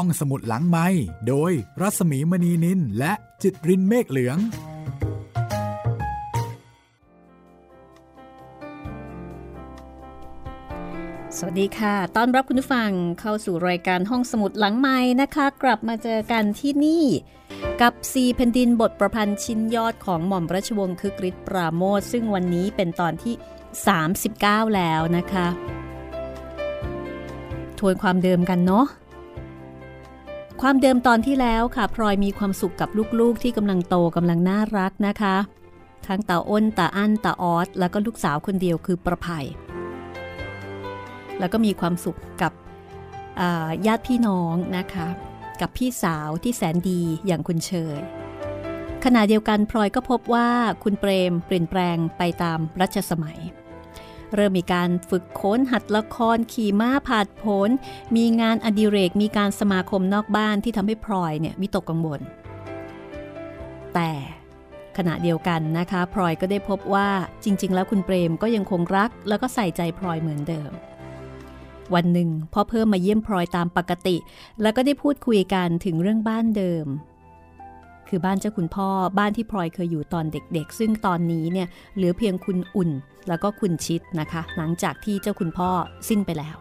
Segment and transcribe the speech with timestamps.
[0.00, 0.86] ห้องสมุดหลังไม้
[1.28, 4.38] โดยรัสมีมณีนินและจิตรินเมฆเหลือง
[11.36, 17.04] สวัสดีค่ะ ต้อนรับคุณผู้ฟังเข้าสู่รายการห้องสมุดหลังไม้นะคะ กลับมาเจอกันที่นี่
[17.80, 23.34] กับซีแผ่นดินบทประพันธ์ชิ้นยอดของหม่อมราชวงศ์คึกฤทธิ์ปราโมทซึ่งวันนี้เป็นตอนที่
[24.04, 25.46] 39 แล้วนะคะ
[27.78, 28.86] ทวนความเดิมกันเนาะ
[30.62, 32.88] ความเดิมตอนที่แล้วค่ะพลอยมีความสุขกับ
[33.20, 35.36] ลูกๆที่กำลังโตกำลังน่ารักนะคะ
[36.06, 39.46] ทั้งตาอ้นตาอั้นตาออสแล้วก็ลูกสาวคนเดียวคือประภัย
[41.38, 42.52] แล้วก็มีความสุขกับ
[43.86, 45.08] ญาติพี่น้องนะคะ
[45.60, 47.98] กับพี่สาวที่แสนดีอย่างคุณเชย
[49.04, 50.48] ขณะเดียวกันพลอยก็พบว่า
[50.82, 53.38] คุณเปรมเปลี่ยนแปลงไปตามรัชสมัย
[54.34, 57.70] เริ่มมีการฝึกค้นหัดละครขี่ม้าผาดผน
[58.16, 62.20] มีงานอดิเรก มีการสมาคมนอกบ้านที่ทำให้พลอยเนี่ยวิตกกังวล
[63.94, 64.10] แต่
[64.96, 67.08] ขณะเดียวกันนะคะพลอยก็ได้พบว่า
[67.44, 70.70] จริง ๆ แล้วคุณเปรมก็ยังคงรัก แล้วก็ใส่ใจพลอยเหมือนเดิม
[71.94, 74.16] วันหนึ่งพ่อเพิ่มมาเยี่ยมพลอยตามปกติ
[74.62, 76.86] แล้วก็ได้พูดคุยกันถึงเรื่องบ้านเดิม
[78.08, 82.90] คือบ้านเจ้าคุณพ่อบ้านที่พลอยเคยอยู่ตอนเด็กๆ ซึ่งตอนนี้เนี่ยเหลือเพียงคุณอุ่น
[83.28, 85.70] แล้วก็คุณชิดนะคะ หลังจากที่เจ้าคุณพ่อ
[86.08, 86.56] สิ้นไปแล้ว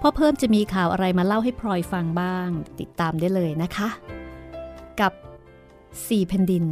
[0.00, 2.48] พ่อเพิ่มจะมีข่าวอะไรมาเล่าให้พลอยฟังบ้าง
[2.80, 3.88] ติดตามได้เลยนะคะ
[5.00, 5.12] กับ
[6.08, 6.64] สี่แผ่นดิน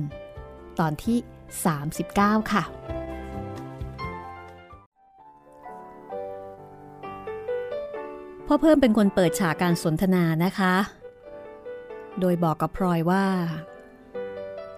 [0.81, 1.19] ตอนที่
[1.85, 2.65] 39 ค่ะ
[8.47, 10.75] พ่อเพิ่มเป็นคนเปิดฉากการสนทนานะคะ
[12.21, 13.25] โดยบอกกับพลอยว่า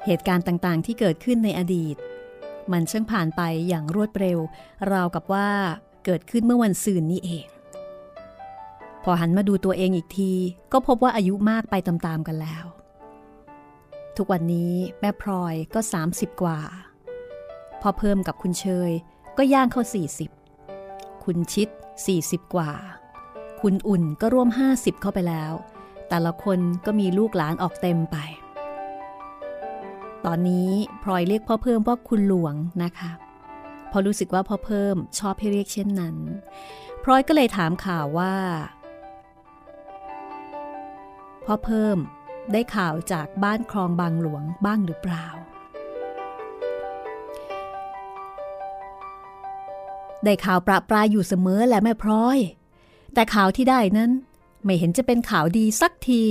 [0.06, 1.96] เหตุการณ์ต่างๆ ที่เกิดขึ้นในอดีต
[2.72, 4.38] มันช่างผ่านไปอย่างรวดเร็ว
[4.92, 5.48] ราวกับว่า
[6.04, 7.46] เกิดขึ้นเมื่อวันซืนนี่เอง
[9.04, 10.32] พอหันมาดูตัวเองอีกที
[10.72, 12.64] ก็พบว่าอายุมากไปตามๆกันแล้ว
[14.16, 15.80] ทุกวันนี้แม่พลอยก็
[16.10, 16.60] 30 กว่า
[17.80, 18.90] พอเพิ่มกับคุณเชย
[19.38, 19.82] ก็ย่างเข้า
[20.54, 21.68] 40 คุณชิด
[22.10, 22.72] 40 กว่า
[23.60, 25.52] คุณอุ่นก็ร่วม 50 เข้าไปแล้ว
[26.08, 28.16] แต่ละคนก็มีลูกหลานออกเต็มไป
[30.26, 30.70] ตอนนี้
[31.02, 33.10] พลอยเรียกพ่อเพิ่มว่าคุณหลวงนะคะ
[33.90, 36.16] พอรู้สึกว่าพ่อเพิ่มชอบให้เรียกเช่นนั้น
[37.02, 38.34] พลอยก็เลยถามข่าวว่า
[41.46, 41.96] พ่อเพิ่ม
[42.52, 45.26] ได้ข่าวจากบ้านคลองบางหลวงบ้างหรือเปล่า
[50.24, 52.38] ได้ข่าวประปรายอยู่เสมอแหละแม่พลอย
[53.14, 54.10] แต่ข่าวที่ได้นั้น
[54.64, 56.22] ไม่เห็นจะเป็นข่าวดีสักที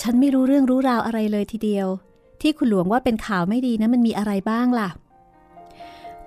[0.00, 1.88] ฉันไม่รู้เรื่องรู้ราวอะไรเลยทีเดียว
[2.40, 4.88] ที่คุณหลวงว่าเป็นข่าวไม่ดีนะมันมีอะไรบ้างล่ะ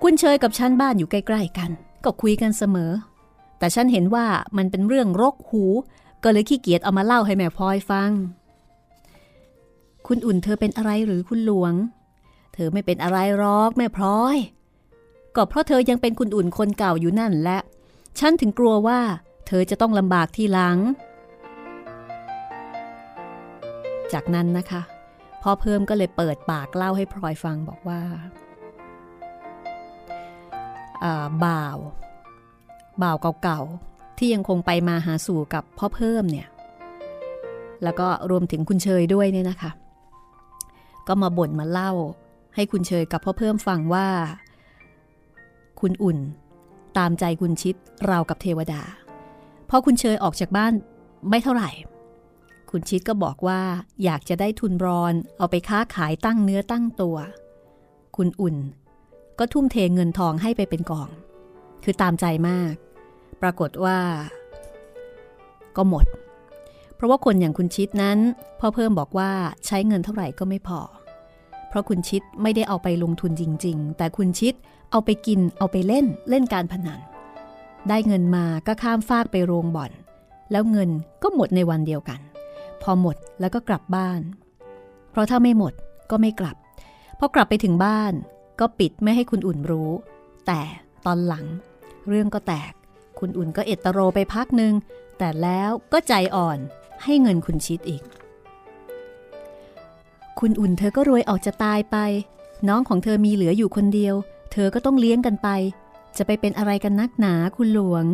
[0.02, 1.70] คุณเชยกับฉันบ้านอยู่ใกล้ๆกัน
[2.04, 2.92] ก็คุยกันเสมอ
[3.58, 5.64] แต่ฉันเห็นว่ามันเป็นเรื่องรกหู
[6.22, 8.10] ก็เลยขี้เกียจเอามาเล่าให้แม่พลอยฟัง
[10.06, 11.74] คุณอุ่นเธอเป็นอะไรหรือคุณหลวง
[12.54, 14.36] เธอไม่เป็นอะไรหรอกแม่พลอย
[15.36, 17.60] ก็เพราะเธอยังเป็นคุณอุ่นคนเก่าอยู่นั่นแหละ
[18.18, 19.00] ฉันถึงกลัวว่า
[19.46, 20.78] เธอจะต้องลำบากทีหลัง
[24.12, 24.82] จากนั้นนะคะ
[25.42, 28.00] พ่อเพิ่มก็เลยเปิดปากเล่าให้พลอยฟังบอกว่า
[31.44, 31.78] บ่าว
[33.02, 36.48] บ่าวเก่าๆ ที่ยังคงไปมาหาสู่กับพ่อเพิ่มเนี่ย
[37.82, 39.70] แล้วก็รวมถึงคุณเชยด้วยเนี่ยนะคะ
[41.08, 41.92] ก็มาบ่นมาเล่า
[42.54, 44.06] ให้คุณเชยกับพ่อเพิ่มฟังว่า
[45.80, 46.18] คุณอุ่น
[46.98, 47.74] ตามใจคุณชิด
[48.10, 48.82] ราวกับเทวดา
[49.70, 50.72] พอคุณเชยออกจากบ้าน
[51.30, 51.70] ไม่เท่าไหร่
[52.70, 53.60] คุณชิดก็บอกว่า
[54.04, 57.16] อยากจะได้ทุนรอนเอาไปค้าขายตั้งเนื้อตั้งตัว
[58.16, 58.56] คุณอุ่น
[59.38, 61.08] ก็ทุ่มเทเงินทองให้ไปเป็นกอง
[61.84, 62.74] คือตามใจมาก
[63.42, 63.98] ปรากฏว่า
[65.76, 66.06] ก็หมด
[66.94, 68.18] เพราะว่าคนอย่างคุณชิดนั้น
[68.60, 69.30] พ่อเพิ่มบอกว่า
[69.66, 70.80] ใช้เงินเท่าไหร่ก็ไม่พอ
[71.68, 74.54] เพราะคุณชิดไม่ได้เอาไปลงทุนจริง ๆ แต่คุณชิด
[74.90, 77.00] เอาไปกินเอาไปเล่นเล่นการพนัน
[77.88, 79.92] ได้เงินมาก็ข้ามฟากไปโรงบ่อน
[80.50, 80.90] แล้วเงิน
[81.22, 82.20] ก็หมดในวันเดียวกัน
[82.90, 84.20] อหมดแล้วก็กลับบ้าน
[85.10, 85.72] เพราะถ้าไม่หมด
[86.10, 86.56] ก็ไม่กลับ
[87.18, 88.12] พอกลับไปถึงบ้าน
[88.60, 89.90] ก็ปิดไม่ให้คุณอุ่นรู้
[90.46, 90.60] แต่
[91.06, 91.46] ตอนหลัง
[92.08, 92.72] เรื่องก็แตก
[93.18, 94.72] คุณอุ่นก็เอตโรไปพักหนึ่ง
[95.18, 96.58] แต่แล้วก็ใจอ่อน
[97.04, 98.02] ให้เงินคุณชิดอีก
[100.40, 101.96] คุณอุ่นเธอก็รวยออกจะตายไป
[102.68, 104.14] น้องของเธอมีเหลืออยู่คนเดียว
[104.52, 105.48] เธอก็ต้องเลี้ยงกันไป
[106.16, 108.04] จะไปเป็นอะไรกันนักหนาคุณหลวง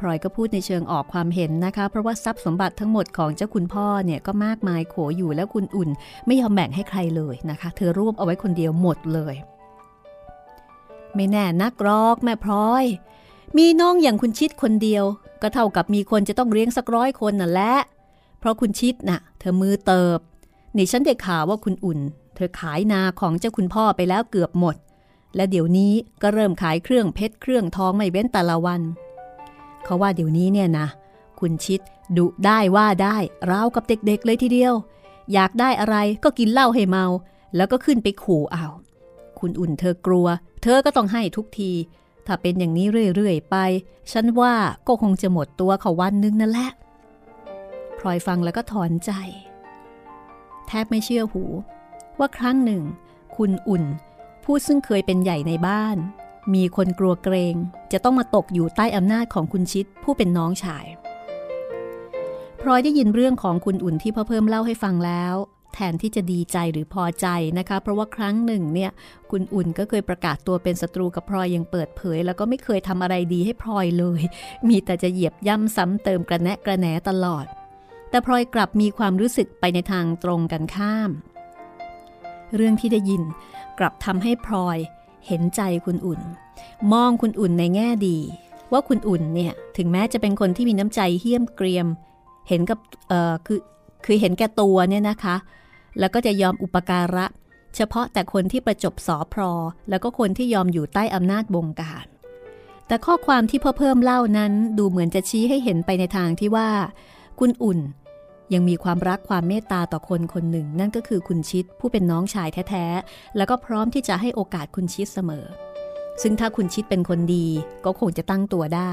[0.00, 5.90] พลอยก็พูดในเชิงออกความเห็นนะคะ เพราะว่าทรัพย์สมบัติทั้งหมดของเจ้าคุณพ่อเนี่ยก็มากมายโขอยู่แล้วคุณอุ่น
[6.26, 9.34] ไม่ยอมแบ่งให้ใครเลยนะคะ เธอรวบเอาไว้คนเดียวหมดเลย
[11.14, 12.84] ไม่แน่นักรอกแม่พลอย
[13.56, 15.04] มีน้องอย่างคุณชิดคนเดียว
[15.42, 17.74] ก็เท่ากับมีคนจะต้องเลี้ยงสักร้อยคนน่ะแหละ
[18.38, 20.18] เพราะคุณชิดน่ะ เธอมือเติบ
[20.76, 22.00] นี่ฉันได้ข่าวว่าคุณอุ่น
[22.34, 24.76] เธอขายนาของเจ้าคุณพ่อไปแล้วเกือบหมด
[25.36, 25.92] และเดี๋ยวนี้
[26.22, 28.80] ก็เริ่มขายเครื่องเพชรเครื่องทองไม่เว้นแต่ละวัน
[29.84, 30.86] เขาว่าเดี๋ยวนี้เนี่ยนะ
[31.40, 31.80] คุณชิด
[32.16, 33.16] ดุได้ว่าได้
[33.50, 34.74] ราวกับเด็กๆเลยทีเดียว
[35.32, 37.06] อยากได้อะไรก็กินเหล้าให้เมา
[37.56, 38.66] แล้วก็ขึ้นไปขู่เอา
[39.38, 40.26] คุณอุ่นเธอกลัว
[40.62, 41.72] เธอก็ต้องให้ทุกที
[42.26, 43.56] ถ้าเป็นอย่างนี้เรื่อยๆไป
[44.12, 44.54] ฉันว่า
[44.86, 46.70] ก็คงจะหมดตัวเขาวันนึงนั่นแหละ
[47.98, 49.12] พลอยฟังแล้วก็ถอนใจ
[50.66, 51.44] แทบไม่เชื่อหู
[52.18, 52.82] ว่าครั้งหนึ่ง
[53.36, 53.84] คุณอุ่น
[54.44, 55.96] ผู้ซึ่งเคยเป็นใหญ่ในบ้าน
[56.54, 57.54] มีคนกลัวเกรง
[57.92, 60.86] จะต้องมาตกอยู่ใต้อำนาจของคุณชิดผู้เป็นน้องชาย
[62.60, 65.34] พลอยได้ยินเรื่องของคุณอุ่นที่พ่อเพิ่มเล่าให้ฟังแล้ว
[65.74, 67.26] แทนที่จะดีใจหรือพอใจ
[67.58, 68.90] นะคะ เพราะว่าครั้งหนึ่งเนี่ย
[69.30, 74.22] คุณอุ่นก็เคยประกาศตัวเป็นศัตรูกับพลอยอย่างเปิดเผย แล้วก็ไม่เคยทำอะไรดีให้พลอยเลย
[74.68, 77.46] มีแต่จะเหยียบย่ำซ้ำเติมกระแนะกระแหนตลอด
[78.10, 81.10] แต่พลอยกลับมีความรู้สึกไปในทางตรงกันข้าม
[82.54, 83.22] เรื่องที่ได้ยิน
[83.78, 84.78] กลับทำให้พลอย
[85.26, 86.20] เห็นใจคุณอุ่น
[86.92, 88.18] มองคุณอุ่นในแง่ดี
[88.72, 91.86] ว่าคุณอุ่นเนี่ยถึงแม้จะเป็นคนที่มีน้ำใจเหี้ยมเกรียม
[92.48, 92.78] เห็นกับ
[93.08, 93.60] เอ่อคือ
[94.04, 95.36] คือเห็นแก่ตัวเนี่ยนะคะ
[95.98, 97.26] แล้วก็จะยอมอุปการะ
[97.76, 99.42] เฉพาะแต่คนที่ประจบสอพร
[99.90, 102.06] แล้วก็คนที่ยอมอยู่ใต้อำนาจบงการ
[102.86, 106.68] แต่ข้อความที่พ่อเพิ่มเล่านั้นดูเหมือนจะชี้ให้เห็นไปในทางที่ว่า
[107.38, 107.78] คุณอุ่น
[108.54, 115.44] ยังมีความรักความเมตตาต่อคนคนหนึ่ง นั่นก็คือคุณชิดผู้เป็นน้องชายแท้ๆ แล้วก็พร้อมที่จะให้โอกาสคุณชิดเสมอ
[116.22, 117.46] ซึ่งถ้าคุณชิดเป็นคนดี
[117.84, 118.92] ก็คงจะตั้งตัวได้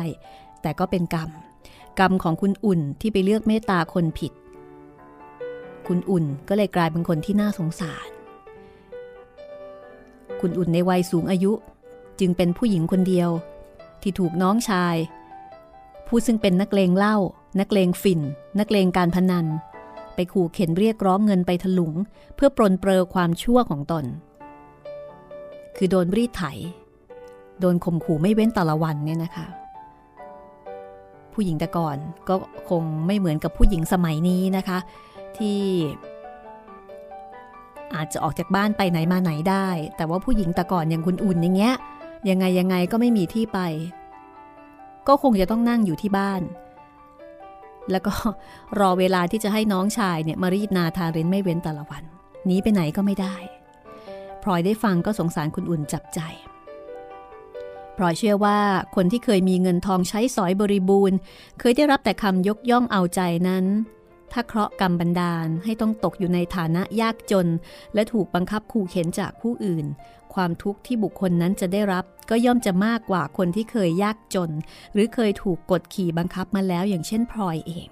[0.62, 1.30] แต่ก็เป็นกรรม
[2.00, 4.34] กรรมของคุณอุ่นที่ไปเลือกเมตตาคนผิด
[5.88, 8.08] คุณอุ่นก็เลยกลายเป็นคนที่น่าสงสาร
[10.42, 11.52] คุณอุ่นในวัยสูงอายุ
[12.20, 13.30] จึงเป็นผู้หญิงคนเดียว
[14.02, 14.96] ที่ถูกน้องชาย
[16.08, 17.18] ผู้ซึ่งเป็นนักเลงเล้า
[17.60, 18.22] นักเลงฝิ่น
[18.60, 19.46] นักเลงการพนัน
[20.16, 21.94] ไปขู่เข็นเรียกร้องเงินไปถลุง
[22.36, 24.06] เพื่อปรนเปรอความชั่วของตน
[25.76, 26.44] คือโดนรีดไถ
[27.60, 29.48] โดนข่มขู่ไม่เว้นแต่ละวันเนี่ยนะคะ
[31.34, 31.98] ผู้หญิงแต่ก่อน
[32.30, 32.36] ก็
[32.70, 34.78] คงไม่เหมือนกับผู้หญิงสมัยนี้นะคะ
[35.38, 35.60] ที่
[37.96, 39.68] อาจจะออกจากบ้านไปไหนมาไหนได้
[39.98, 41.76] แต่ว่าผู้หญิงแต่ก่อนอย่างคุณอุ่นอย่างเงี้ย
[42.30, 43.60] ยังไงยังไงก็ไม่มีที่ไป
[45.08, 46.42] ก็คงจะต้องนั่งอยู่ที่บ้าน
[47.92, 48.14] แล้วก็
[48.80, 52.04] รอเวลาที่จะให้น้องชายเนี่ยมารีดนาทาเรนไม่เว้นแต่ละวัน
[52.46, 53.36] หนีไปไหนก็ไม่ได้
[54.44, 56.20] พลอยได้ฟังก็สงสารคุณอุ่นจับใจ
[57.98, 58.60] พราะเชื่อว่า
[58.96, 61.18] คนที่เคยมีเงินทองใช้สอยบริบูรณ์
[61.60, 63.66] เคยได้รับแต่คำยกย่องเอาใจนั้น
[64.32, 67.48] ถ้าเคราะห์กรรมบันดาลให้ต้องตกอยู่ในฐานะยากจน
[67.94, 69.86] และถูกบังคับขู่เข็นจากผู้อื่น
[70.38, 74.52] ความทุกข์ที่บุคคลนั้นจะได้รับ ก็ย่อมจะมากกว่าคนที่เคยยากจน
[74.94, 77.88] หรือเคยถูกกดขี่บังคับมาแล้วอย่างเช่นพลอยเอง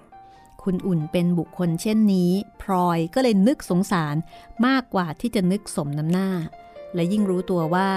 [0.62, 2.32] คุณอุ่นเป็นบุคคลเช่นนี้
[2.62, 4.16] พลอยก็เลยนึกสงสาร
[4.66, 6.30] มากกว่าที่จะนึกสมน้ำหน้า
[6.94, 7.88] และยิ่งรู้ตัวว่า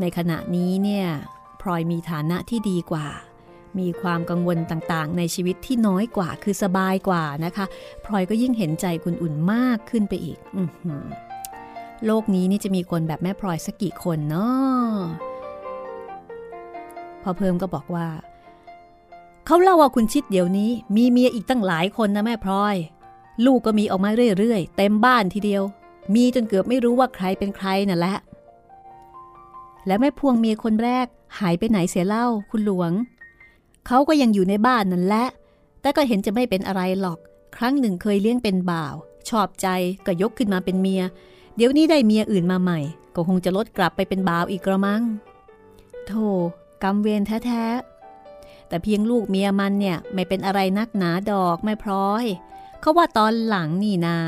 [0.00, 1.06] ในขณะนี้เนี่ย
[1.60, 3.06] พลอยมีฐานะที่ดีกว่า
[3.78, 7.66] มีความกังวลต่างๆ ในชีวิตที่น้อยกว่าคือสบายกว่านะคะ
[8.04, 10.58] พลอยก็ยิ่งเห็นใจคุณอุ่นมากขึ้นไปอีก อ
[12.04, 14.94] โลกนี้นี่จะมีคนแบบแม่พลอยสักกี่คนเนาะ
[17.22, 18.08] พอเพิ่มก็บอกว่า
[19.46, 22.76] เขาเล่าว่าคุณชิดเดี๋ยวนี้ มีเมียอีกตั้งหลายคนนะแม่พลอย
[23.46, 25.62] ลูกก็มีออกมาเรื่อยๆ เต็มบ้านทีเดียว
[26.14, 28.16] มีจนเกือบไม่รู้ว่าใครเป็นใครน่ะแหละ
[29.86, 31.06] และแม่พวงเมียคนแรก
[31.40, 32.92] หายไปไหนเสียเล่าคุณหลวง
[33.86, 35.26] เขาก็ยังอยู่ในบ้านนั่นแหละ
[35.80, 37.18] แต่ก็เห็นจะไม่เป็นอะไรหรอก
[37.56, 38.94] ครั้งหนึ่งเคยเลี้ยงเป็นบ่าว
[39.28, 39.66] ชอบใจ
[40.06, 41.02] ก็ยกขึ้นมาเป็นเมีย
[41.56, 42.80] เดี๋ยวนี้ได้เมียอื่นมาใหม่
[43.14, 45.02] ก็คงจะลดกลับไปเป็นบ่าวอีกกระมัง
[46.06, 46.26] โธ่
[46.82, 52.24] กรรมเวรแท้ๆ แต่เพียงลูกเมียมันเนี่ยไม่เป็นอะไรนักหนาดอกไม่พร้อย
[52.80, 54.18] เขาว่าตอนหลังนี่นา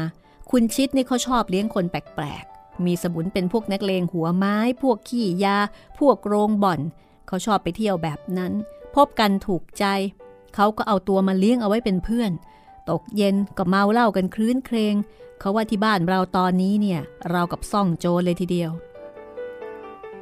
[0.50, 2.44] คุณชิดนี่เขาชอบเลี้ยงคนแปลก
[2.86, 5.58] มีสมุนเป็นพวกนักเลงหัวไม้ พวกขี้ยา
[5.98, 6.80] พวกโรงบ่อน
[7.26, 8.52] เขาชอบไปเที่ยวแบบนั้น
[8.94, 9.84] พบกันถูกใจ
[10.54, 12.30] เขาก็เอาตัวมาเลี้ยงเอาไว้เป็นเพื่อน
[12.90, 14.94] ตกเย็นก็เมาเหล้ากันคลื้นเครง
[15.40, 18.70] เขาว่าที่บ้านเราตอนนี้เนี่ยเรากับซ่องโจรเลยทีเดียว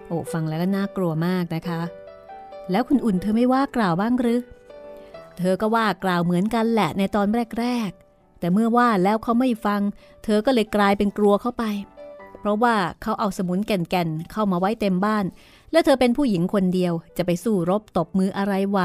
[0.07, 1.81] โอ้ฟังแล้วก็น่ากลัวมากนะคะ
[2.71, 4.41] แล้วคุณอุ่นเธอไม่ว่ากล่าวบ้างหรือ
[5.39, 7.27] เธอก็ว่ากล่าวเหมือนกันแหละในตอน
[7.61, 9.81] แรก ๆ แต่เมื่อว่าแล้วเขาไม่ฟัง
[10.25, 11.65] เธอก็เลยกลายเป็นกลัวเข้าไป
[12.39, 15.25] เพราะว่าเขาเอาสมุนแก่นๆเข้ามาไว้เต็มบ้าน
[15.73, 18.81] และเธอเป็นผู้หญิงคนเดียวจะไปสู้รบตบมืออะไรไหว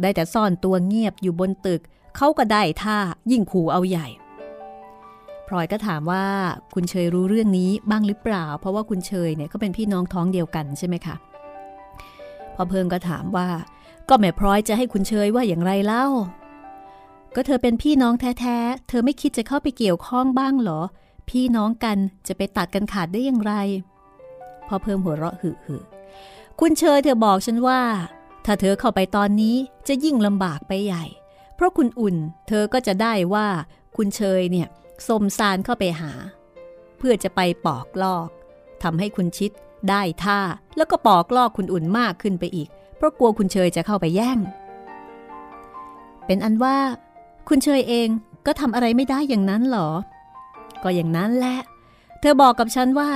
[0.00, 1.80] ได้แต่ซ่อนตัวเงียบอยู่บนตึก
[2.16, 2.98] เขาก็ได้ท่า
[3.30, 4.08] ยิ่งขู่เอาใหญ่
[5.46, 6.24] พลอยก็ถามว่า
[6.74, 11.16] คุณเชยรู้เรื่องนี้บ้างหรือเปล่า เพราะว่าคุณเชยเนี่ยก็เป็นพี่น้องท้องเดียวกันใช่ไหมคะ
[12.54, 13.48] พอเพิงก็ถามว่า
[14.08, 16.06] ก็แม่พรอยจะให้คุณเชยว่าอย่างไรเล่า
[17.34, 20.80] ก็เธอเป็นพี่น้องแท้ๆ เธอไม่คิดจะเข้าไปเกี่ยวข้องบ้างเหรอ
[21.28, 23.52] พี่น้องกันจะไปตัดกันขาดได้อย่างไร
[24.68, 25.76] พอเพิ่มหัวเราะหึหึ
[26.60, 27.80] คุณเชยเธอบอกฉันว่า
[28.44, 29.56] ถ้าเธอเข้าไปตอนนี้
[29.88, 31.04] จะยิ่งลำบากไปใหญ่
[31.56, 32.16] เพราะคุณอุ่น
[32.48, 33.46] เธอก็จะได้ว่า
[33.96, 34.68] คุณเชยเนี่ย
[35.08, 36.12] สมสารเข้าไปหา
[36.98, 38.28] เพื่อจะไปปอกลอก
[38.82, 39.50] ทำให้คุณชิด
[39.90, 40.40] ได้ท่า
[40.76, 44.38] แล้วก็ปอกลอกคุณอุ่นมากขึ้นไปอีก เพราะกลัวคุณเชยจะเข้าไปแย่ง
[46.26, 46.76] เป็นอันว่า
[47.48, 48.08] คุณเชยเอง
[48.46, 49.90] ก็ทำอะไรไม่ได้อย่างนั้นหรอ
[50.82, 51.58] ก็อย่างนั้นแหละ
[52.20, 53.10] เธอบอกกับฉันว่า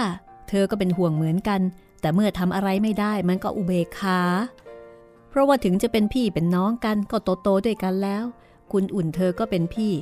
[0.48, 1.60] เธอก็เป็นห่วงเหมือนกัน
[2.00, 4.20] แต่เมื่อทำอะไรไม่ได้มันก็อุเบกขา
[5.30, 8.24] เพราะว่าถึงจะเป็นพี่เป็นน้องกันก็โตโตด้วยกันแล้ว
[8.72, 9.92] คุณอุ่นเธอก็เป็นพี่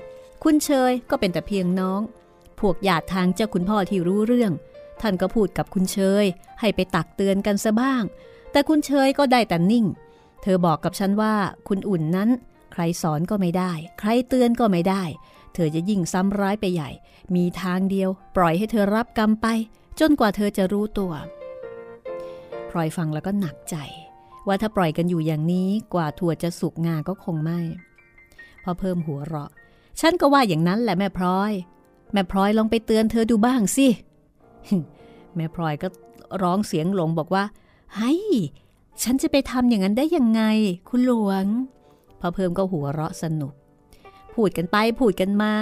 [0.45, 2.01] คุณเชยก็เป็นแต่เพียงน้อง
[2.61, 4.53] พวกญาติทางเจ้าคุณพ่อที่รู้เรื่อง
[5.01, 6.25] ท่านก็พูดกับคุณเชย
[6.61, 8.03] ให้ไปตักเตือนกันซะบ้าง
[8.53, 9.87] แต่คุณเชยก็ได้แต่นิ่ง
[10.43, 11.35] เธอบอกกับฉันว่า
[11.69, 12.29] คุณอุ่นนั้น
[12.73, 15.03] ใครสอนก็ไม่ได้ ใครเตือนก็ไม่ได้
[15.55, 16.91] เธอจะยิ่งซ้ำร้ายไปใหญ่
[17.35, 19.47] มีทางเดียว ปล่อยให้เธอรับกรรมไป
[20.01, 21.13] จนกว่าเธอจะรู้ตัว
[22.71, 23.77] พลอยฟังแล้วก็หนักใจ
[24.49, 27.61] ว่าถ้าปล่อยกันอยู่อย่างนี้กว่าถั่วจะสุกงาก็คงไม่
[28.63, 29.51] พอเพิ่มหัวเราะ
[30.01, 31.53] ฉันก็ว่าอย่างนั้นแหละแม่พลอย
[32.13, 33.87] แม่พลอยลองไปเตือนเธอดูบ้างสิ
[35.37, 35.89] แม่พลอยก็
[36.43, 37.45] ร้องเสียงหลงบอกว่า
[37.95, 38.23] เฮ้ย
[39.03, 40.43] ฉันจะไปทำอย่างนั้นได้ยังไง
[40.89, 41.45] คุณหลวง
[42.21, 43.53] พอเพิ่มก็หัวเราะสนุก
[44.35, 45.53] พูดกันไปพูดกันมา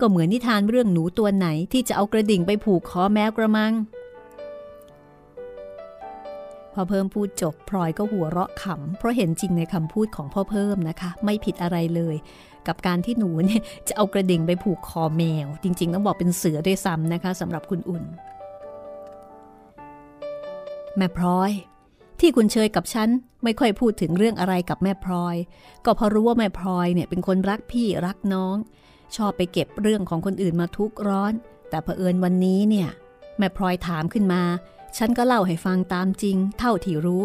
[0.00, 3.72] ก็เหมือนนิทานเรื่องหนูตัวไหนที่จะเอากระดิ่งไปผูกคอแมวกระมัง
[6.74, 12.16] พอเพิ่มพูดจบพลอยก็หัวเราะขำเพราะเห็นจริงในคำพูดของพ่อเพิ่มนะคะ ไม่ผิดอะไรเลย
[12.66, 18.04] กับการที่หนูเนี่ยจะเอากระดิ่งไปผูกคอแมว จริง ๆ ต้องบอกเป็นเสือด้วยซ้ำนะคะสำหรับคุณอุ่น
[20.96, 21.50] แม่พลอย
[22.20, 23.08] ที่คุณเชยกับฉัน
[23.44, 25.36] ไม่ค่อยพูดถึงเรื่องอะไรกับแม่พลอย
[25.84, 28.56] ก็เพราะรู้ว่าแม่พลอยเนี่ยเป็นคนรักพี่รักน้อง
[29.16, 31.32] ชอบไปเก็บเรื่องของคนอื่นมาทุกร้อน
[31.70, 32.88] แต่เผอิญวันนี้เนี่ย
[33.38, 34.42] แม่พลอยถามขึ้นมา
[34.98, 37.22] ฉันก็เล่าให้ฟังตามจริง เท่าที่รู้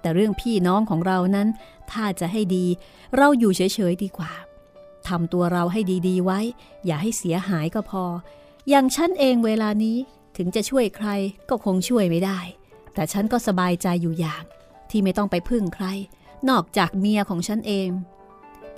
[0.00, 1.48] แต่เรื่องพี่น้องของเรานั้น
[1.90, 2.66] ถ้าจะให้ดี
[3.16, 4.32] เราอยู่เฉยๆดีกว่า
[5.08, 6.40] ทำตัวเราให้ดีๆไว้
[6.86, 8.04] อย่าให้เสียหายก็พอ
[8.68, 9.96] อย่างฉันเองเวลานี้
[10.36, 11.08] ถึงจะช่วยใคร
[11.48, 12.38] ก็คงช่วยไม่ได้
[12.94, 14.42] แต่ฉันก็สบายใจอยู่อย่าง
[14.90, 15.86] ที่ไม่ต้องไปพึ่งใคร
[16.48, 17.88] นอกจากเมียของฉันเอง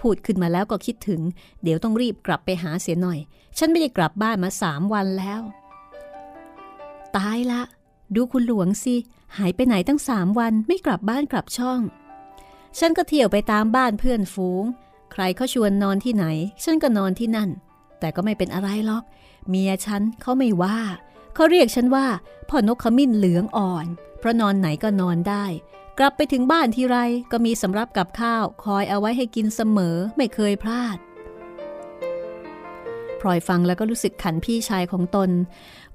[0.01, 1.21] พูดขึ้นมาแล้วก็คิดถึง
[1.63, 3.19] เดี๋ยวต้องรีบกลับไปหาเสียหน่อย
[3.59, 5.41] ฉันไม่ได้กลับบ้านมาสามวันแล้ว
[7.17, 7.63] ตายละ
[8.15, 8.95] ดูคุณหลวงสิ
[9.37, 11.81] หายไปไหนตั้งสามวันไม่กลับบ้านกลับช่อง
[12.79, 14.65] ฉันก็เที่ยวไปตามบ้านเพื่อนฝูง
[15.13, 16.25] ใครเขาชวนนอนที่ไหน
[16.65, 17.51] ฉันก็นอนที่นั่น
[18.01, 19.05] แต่ก็ไม่เป็นอะไรหรอก
[19.49, 20.79] เมียฉันเขาไม่ว่า
[21.35, 22.07] เขาเรียกฉันว่า
[22.49, 23.87] พ่อนกขมิ้นเหลืองอ่อน
[24.19, 25.45] เพราะนอนไหนก็นอนได้
[25.99, 26.97] กลับไปถึงบ้านทีไร
[27.33, 30.97] ก็มีสำรับกับข้าว คอยเอาไว้ให้กินเสมอไม่เคยพลาด
[33.21, 35.31] พลอยฟังแล้วก็รู้สึกขันพี่ชายของตน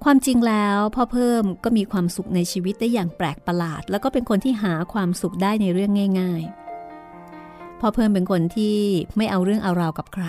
[0.04, 6.42] ความจริงแล้วพ่อเพิ่มก็มีความสุขในชีวิตได้อย่างแปลกประหลาด แล้วก็เป็นคนที่หาความสุขได้ในเรื่องง่าย
[7.12, 8.78] ๆ พ่อเพิ่มเป็นคนที่
[9.16, 10.26] ไม่เอาเรื่องเอาราวกับใคร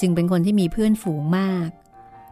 [0.00, 1.68] จึงเป็นคนที่มีเพื่อนฝูงมาก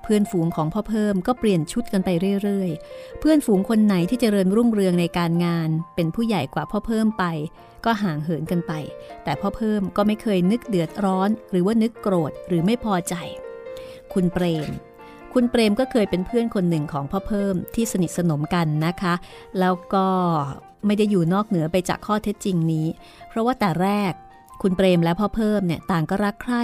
[0.03, 2.09] เพื่อนฝูงของพ่อเพิ่มก็เปลี่ยนชุดกันไป
[2.43, 7.25] เรื่อยๆ เพื่อนฝูงคนไหนที่เจริญรุ่งเรืองในการงาน เป็นผู้ใหญ่กว่าพ่อเพิ่มไป
[7.85, 8.73] ก็ห่างเหินกันไป
[9.25, 13.15] แต่พ่อเพิ่มก็ไม่เคยนึกเดือดร้อน หรือว่านึกโกรธหรือไม่พอใจ
[14.15, 14.69] คุณเปรม
[15.33, 19.15] คุณเปรมก็เคยเป็นเพื่อนคนหนึ่งของพ่อเพิ่มที่สนิทสนมกันนะคะ
[19.61, 20.07] แล้วก็
[20.87, 22.87] ไม่ได้อยู่นอกเหนือไปจากข้อเท็จจริงนี้
[23.29, 24.13] เพราะว่าแต่แรก
[24.63, 26.63] คุณเปรมและพ่อเพิ่มเนี่ยต่างก็รักใคร่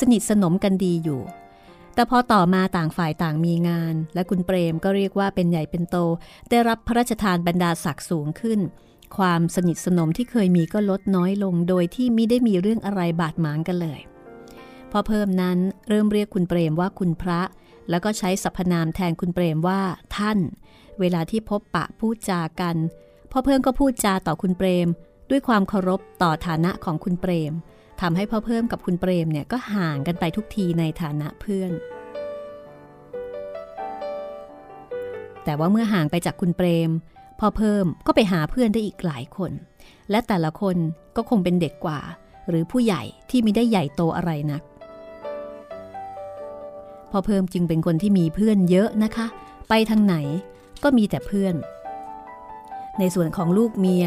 [0.00, 1.22] สนิทสนมกันดีอยู่
[1.94, 5.96] แต่พอต่อมาต่างฝ่ายต่างมีงาน และคุณเปรมก็เรียกว่าเป็นใหญ่เป็นโต
[6.50, 8.60] ได้รับพระราชทานบรรดาศักดิ์สูงขึ้น
[9.16, 14.00] ความสนิทสนมที่เคยมีก็ลดน้อยลง โดยที่ไม่ได้มีเรื่องอะไรบาดหมางกันเลย
[14.96, 15.58] พอเพิ่มนั้น
[15.88, 17.40] เริ่มเรียกคุณเปรมว่าคุณพระ
[17.90, 19.80] แล้วก็ใช้สรรพนามแทนคุณเปรมว่า
[20.16, 20.38] ท่าน
[21.00, 22.76] เวลาที่พบปะพูดจากัน
[23.30, 24.88] พ่อเพิ่มก็พูดจาต่อคุณเปรม
[25.30, 27.52] ด้วยความเคารพต่อฐานะของคุณเปรม
[28.00, 31.72] ทำให้พ่อเพิ่มกับคุณเปรมเนี่ยก็ห่างกันไปทุกทีในฐานะเพื่อน
[35.44, 36.90] แต่ว่าเมื่อห่างไปจากคุณเปรม
[37.40, 39.52] พ่อเพิ่มก็ไปหาเพื่อนได้อีกหลายคน
[40.10, 40.76] และแต่ละคน
[41.16, 42.00] ก็คงเป็นเด็กกว่า
[42.48, 44.62] หรือผู้ใหญ่ที่ไม่ได้ใหญ่โตอะไรนัก
[47.16, 49.26] พ่อเพิ่มจึงเป็นคนที่มีเพื่อนเยอะนะคะ
[49.68, 50.16] ไปทางไหน
[50.82, 51.54] ก็มีแต่เพื่อน
[52.98, 54.06] ในส่วนของลูกเมีย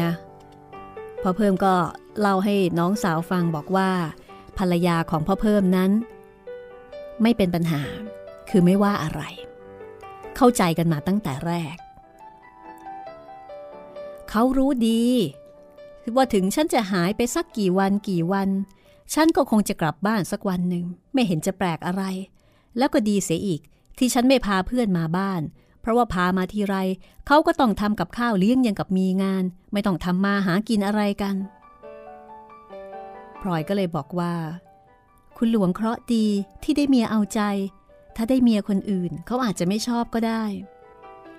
[1.22, 1.74] พ่อเพิ่มก็
[2.20, 3.90] เล่าให้น้องสาวฟังบอกว่า
[4.58, 5.90] ภรรยาของพ่อเพิ่มนั้น
[7.22, 7.82] ไม่เป็นปัญหา
[8.50, 9.22] คือไม่ว่าอะไร
[10.36, 11.76] เข้าใจกันมาตั้งแต่แรก
[14.30, 15.02] เขารู้ดี
[16.16, 18.48] ว่าถึงฉันจะหายไปสักกี่วันกี่วัน
[19.14, 22.04] ฉันก็คงจะกลับบ้านสักวันหนึ่ง ไม่เห็นจะแปลกอะไร
[22.78, 23.60] แล้วก็ดีเสียอีก
[23.98, 25.42] ที่ฉันไม่พาเพื่อนมาบ้าน
[25.80, 26.76] เพราะว่าพามาทีไร
[27.26, 31.36] เขาก็ต้องทำกับข้าวเลี้ยงยังกับมีงาน ไม่ต้องทำมาหากินอะไรกัน
[33.40, 34.34] พลอยก็เลยบอกว่า
[35.36, 36.26] คุณหลวงเคราะห์ดี
[36.62, 37.40] ที่ได้เมียเอาใจ
[38.16, 40.44] ถ้าได้เมียคนอื่นเขาอาจจะไม่ชอบก็ได้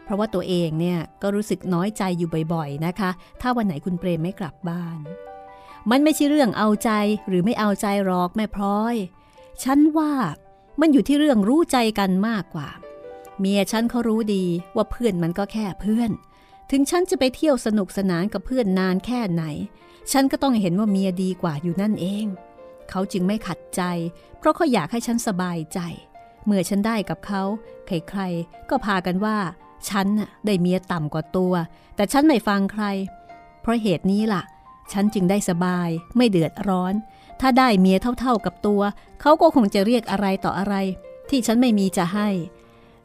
[0.04, 3.10] เพราะว่าตัวเองเนี่ยก็รู้สึกน้อยใจอยู่บ่อยๆนะคะ
[3.42, 5.00] ถ้าวันไหนคุณเปรมไม่กลับบ้าน
[5.92, 6.92] มันไม่ใช่เรื่องเอาใจ
[7.28, 8.96] หรือไม่เอาใจหรอกแม่พลอย
[9.64, 10.14] ฉันว่า
[10.80, 12.70] มันอยู่ที่เรื่องรู้ใจกันมากกว่า
[13.40, 14.46] เมียฉันเขารู้ดี
[14.76, 16.12] ว่าเพื่อนมันก็แค่เพื่อน
[16.72, 19.44] ถึงฉันจะไปเที่ยวสนุกสนานกับเพื่อนนานแค่ไหน
[20.12, 22.26] ฉันก็ต้องเห็นว่าเมียดีกว่าอยู่นั่นเอง
[22.90, 23.82] เขาจึงไม่ขัดใจ
[24.40, 25.80] เพราะเขาอยากให้ฉันสบายใจ
[26.46, 27.44] เมื่อฉันได้กับเขา
[27.88, 29.38] ใครๆ ก็พากันว่า
[29.90, 31.54] ฉันน่ะได้เมียต่ำกว่าตัว
[31.96, 32.86] แต่ฉันไม่ฟังใคร
[33.62, 34.44] เพราะเหตุนี้ล่ะ
[34.92, 36.94] ฉันจึงได้สบาย ไม่เดือดร้อน
[37.42, 38.82] ถ้าได้เมียเท่าๆกับตัว
[39.22, 40.76] เขาก็คงจะเรียกอะไรต่ออะไร
[41.30, 42.30] ที่ฉันไม่มีจะให้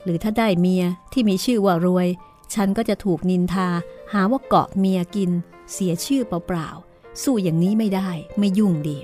[0.04, 2.08] หรือถ้าได้เมียที่มีชื่อว่ารวย
[2.54, 3.68] ฉันก็จะถูกนินทา
[4.12, 5.30] หาว่าเกาะเมียกิน
[5.72, 8.96] เสียชื่อเปล่าๆ สู้อย่างนี้ไม่ได้ไม่ยุ่งดี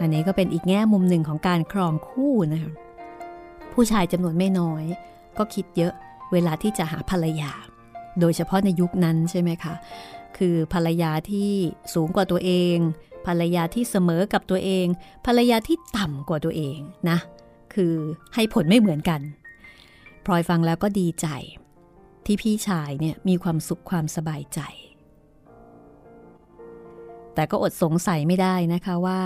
[0.00, 2.72] อันนี้ก็เป็นอีกแง่มุมหนึ่งของการครองคู่นะคะ
[3.72, 4.84] ผู้ชายจำนวนไม่น้อย
[5.38, 5.92] ก็คิดเยอะ
[6.32, 7.52] เวลาที่จะหาภรรยา
[8.20, 9.74] โดยเฉพาะในยุคนั้นใช่ไหมคะ
[10.38, 11.50] คือภรรยาที่
[11.94, 12.76] สูงกว่าตัวเอง
[13.26, 14.86] ภรรยาที่เสมอกับตัวเอง
[15.26, 16.78] ภรรยาที่ต่ำกว่าตัวเอง
[17.10, 17.18] นะ
[17.74, 17.94] คือ
[18.34, 19.20] ให้ผลไม่เหมือนกัน
[20.24, 21.26] พลอยฟังแล้วก็ดีใจ
[22.26, 24.60] ที่พี่ชายเนี่ยมีความสุขความสบายใจ
[27.34, 29.20] แต่ก็อดสงสัยไม่ได้นะคะว่า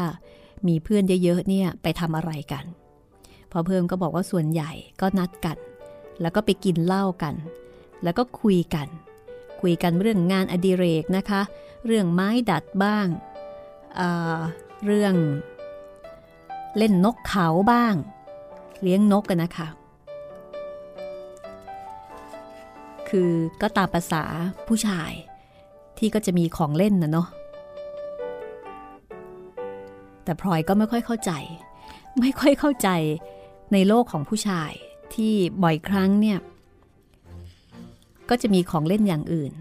[0.68, 2.64] มีเพื่อนเยอะๆเนี่ยไปทำอะไรกัน
[3.52, 5.58] พอเพิ่มก็บอกว่าส่วนใหญ่ก็นัดกัน
[6.20, 7.34] แล้วก็ไปกินเหล้ากัน
[8.04, 8.88] แล้วก็คุยกัน
[9.60, 11.40] คุยกันเรื่องงานอดิเรกนะคะ
[11.86, 13.06] เรื่องไม้ดัดบ้าง
[13.96, 15.14] เเรื่อง
[16.78, 17.94] เล่นนกเขาบ้าง
[18.82, 19.68] เลี้ยงนกกันนะคะ
[23.08, 23.30] คือ
[23.62, 24.24] ก็ตามภาษา
[24.68, 25.12] ผู้ชาย
[25.98, 27.28] ที่ก็จะมีของเล่นนะเนาะ
[30.24, 31.32] แต่พลอยก็ไม่ค่อยเข้าใจ
[32.20, 32.88] ไม่ค่อยเข้าใจ
[33.72, 34.72] ในโลกของผู้ชาย
[35.14, 36.38] ที่บ่อยครั้งเนี่ย
[38.30, 39.52] ก็จะมีของเล่นอย่างอื่น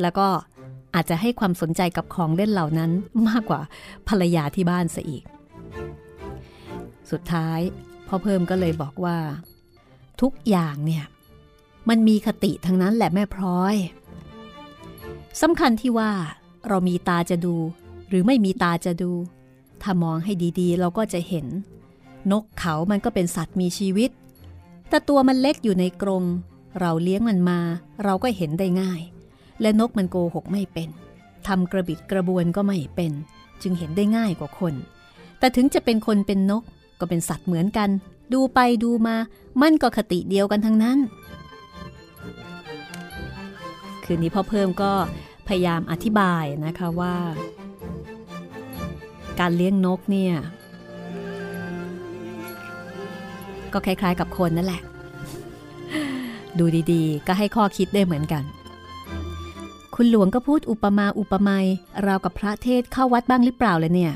[0.00, 0.26] แล้วก็
[0.94, 2.90] อาจจะให้ความสนใจกับของเล่นเหล่านั้น
[3.28, 3.60] มากกว่า
[4.08, 5.24] ภรรยาที่บ้านซะอีก
[7.10, 7.60] สุดท้าย
[8.06, 9.18] พ่อเพิ่มก็เลยบอกว่า
[10.20, 11.04] ทุกอย่างเนี่ย
[11.88, 13.74] มันมีคติทั้งนั้นแหละแม่พร้อย
[15.42, 16.10] สำคัญที่ว่า
[16.68, 17.56] เรามีตาจะดู
[18.08, 19.12] หรือไม่มีตาจะดู
[19.82, 21.46] ถ้ามองให้ดีๆ เราก็จะเห็น
[22.32, 24.10] นกเขามันก็เป็นสัตว์มีชีวิต
[24.88, 26.24] แต่ตัวมันเล็กอยู่ในกรง
[26.80, 27.60] เราเลี้ยงมันมา
[28.04, 29.00] เราก็เห็นได้ง่าย
[29.60, 30.88] และนกมันโกหกไม่เป็น
[31.46, 33.12] ทำกระบิดกระบวนก็ไม่เป็น
[33.62, 34.74] จึงเห็นได้ง่ายกว่าคน
[35.38, 36.62] แต่ถึงจะเป็นคนเป็นนก
[37.00, 37.90] ก็เป็นสัตว์เหมือนกัน
[38.32, 39.16] ดูไปดูมา
[39.60, 40.98] มันก็คติเดียวกันทั้งนั้น
[44.04, 44.92] คืนนี้พ่อเพิ่มก็
[45.48, 47.14] พยายามอธิบายนะคะว่า
[49.40, 50.34] การเลี้ยงนกเนี่ย
[53.72, 54.82] ก็คล้ายๆกับคนนั่นแหละ
[56.58, 58.44] ดูดีๆ ก็ให้ข้อคิดได้เหมือนกัน
[59.94, 61.66] คุณหลวงก็พูดอุปมาอุปไมย
[62.06, 64.14] ราวกับพระเทศเข้าวัดบ้างหรือเปล่าเลยเนี่ย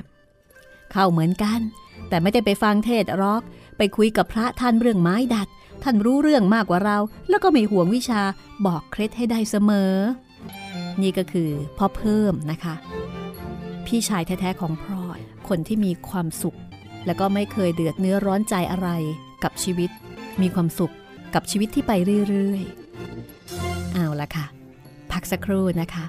[0.92, 1.60] เข้าเหมือนกัน
[2.08, 3.42] แต่ไม่ได้ไปฟังเทศรอก
[3.78, 5.48] ไปคุยกับพระท่านเรื่องไม้ดัด
[5.82, 6.98] ท่านรู้เรื่องมากกว่าเรา
[7.28, 8.22] แล้วก็ไม่ห่วงวิชา
[8.66, 9.94] บอกเคล็ดให้ได้เสมอ
[11.02, 12.74] นี่ก็คือพ่อเพิ่มนะคะ
[13.86, 16.58] พี่ชายแท้ๆของพลอย คนที่มีความสุข
[17.06, 18.88] แล้วก็ไม่เคยเดือดเนื้อร้อนใจอะไร
[19.42, 19.90] กับชีวิต
[20.40, 20.94] มีความสุข
[21.34, 21.92] กับชีวิตที่ไป
[22.28, 24.46] เรื่อยๆ เอาละค่ะ
[25.12, 26.04] พักสักครู่นะคะ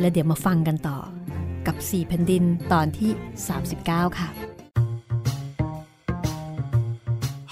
[0.00, 0.98] แล้วเดี๋ยวมาฟังกันต่อ
[1.66, 3.10] กับ4แผ่นดินตอนที่
[3.64, 4.28] 39 ค่ะ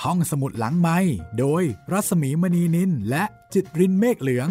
[0.03, 0.99] ห้องสมุดหลังไม้
[1.39, 4.49] โดยรัสมีมณีนินและจิตรินเมฆเหลือง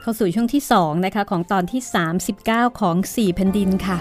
[0.00, 1.82] เข้าสู่ช่วงที่ 2 นะคะ ของตอนที่
[2.32, 3.98] 39 ของ 4 แผ่นดินค่ะ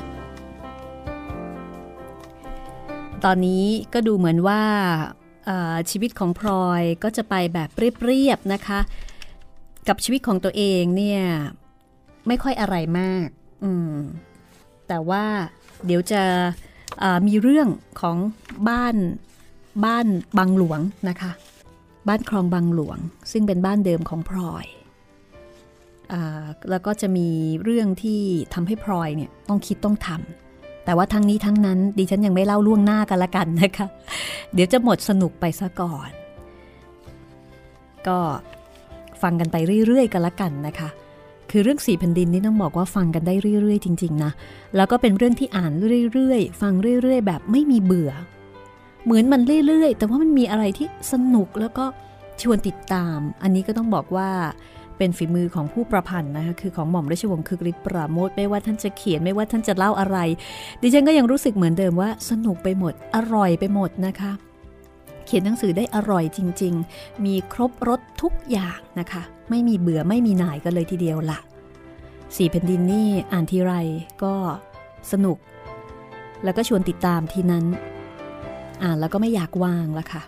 [3.25, 4.61] ตอนนี้ก็ดูเหมือนว่า
[5.89, 7.69] ชีวิตของพลอยก็จะไปแบบ
[8.03, 8.79] เรียบๆนะคะ
[9.88, 11.21] กับชีวิตของตัวเองเนี่ย
[12.27, 13.27] ไม่ค่อยอะไรมาก
[13.63, 13.95] อืม
[14.88, 15.23] แต่ว่า
[15.85, 16.21] เดี๋ยวจะ
[17.27, 17.67] มีเรื่อง
[18.01, 18.17] ของ
[18.69, 18.95] บ้าน
[19.85, 20.05] บ้าน
[20.38, 21.31] บางหลวงนะคะ
[22.07, 22.97] บ้านคลองบางหลวง
[23.31, 24.65] ซึ่งเป็นบ้านเดิมของพลอย
[26.13, 26.15] อ
[26.69, 27.29] แล้วก็จะมี
[27.63, 28.21] เรื่องที่
[28.53, 30.44] ทำให้พลอยเนี่ยต้องคิดต้องทำ
[30.86, 33.88] แต่ว่าทั้งนี้ทั้งนั้นดิฉันยังไม่เล่าล่วงหน้ากันละกันนะคะ
[34.54, 36.10] เดี๋ยวจะหมดสนุกไปซะก่อน
[38.08, 38.19] ก็
[39.21, 40.89] ฟังกันไปเรื่อยๆกันละกันนะคะ
[41.52, 44.32] คือเรื่องสี่แผ่นดินนี่ต้องบอกว่าฟังกันได้เรื่อยๆ จริง ๆนะ
[44.76, 45.71] แล้วก็เป็นเรื่องที่อ่าน
[46.13, 48.12] เรื่อยๆ ฟังเรื่อย ๆ แบบไม่มีเบื่อ
[49.06, 51.86] เหมือนมันเรื่อยๆ แต่ว่ามันมีอะไรที่สนุกแล้วก็
[52.41, 54.30] ชวนติดตาม อันนี้ก็ต้องบอกว่า
[54.97, 60.17] เป็นฝีมือของผู้ประพันธ์นะคะคือของหม่อมราชวงศ์คึกฤทธิ์ปราโมทไม่ว่าท่านจะเขียนไม่ว่าท่านจะเล่าอะไร
[60.81, 64.31] ดิฉันก็ยังรู้สึกเหมือนเดิมว่าสนุกไปหมดอร่อยไปหมดนะคะ
[65.25, 71.39] เขียนหนังสือได้อร่อยจริง ๆ มีครบรสทุกอย่างนะคะ ไม่มีเบื่อไม่มีหน่ายกันเลยทีเดียวละ
[72.36, 73.73] สี่แผ่นดินนี่อ่านทีไร
[74.23, 74.36] ก็
[75.12, 75.38] สนุก
[76.43, 77.65] แล้วก็ชวนติดตามทีนั้น
[78.84, 80.23] อ่านแล้วก็ไม่อยากวางละค่ะ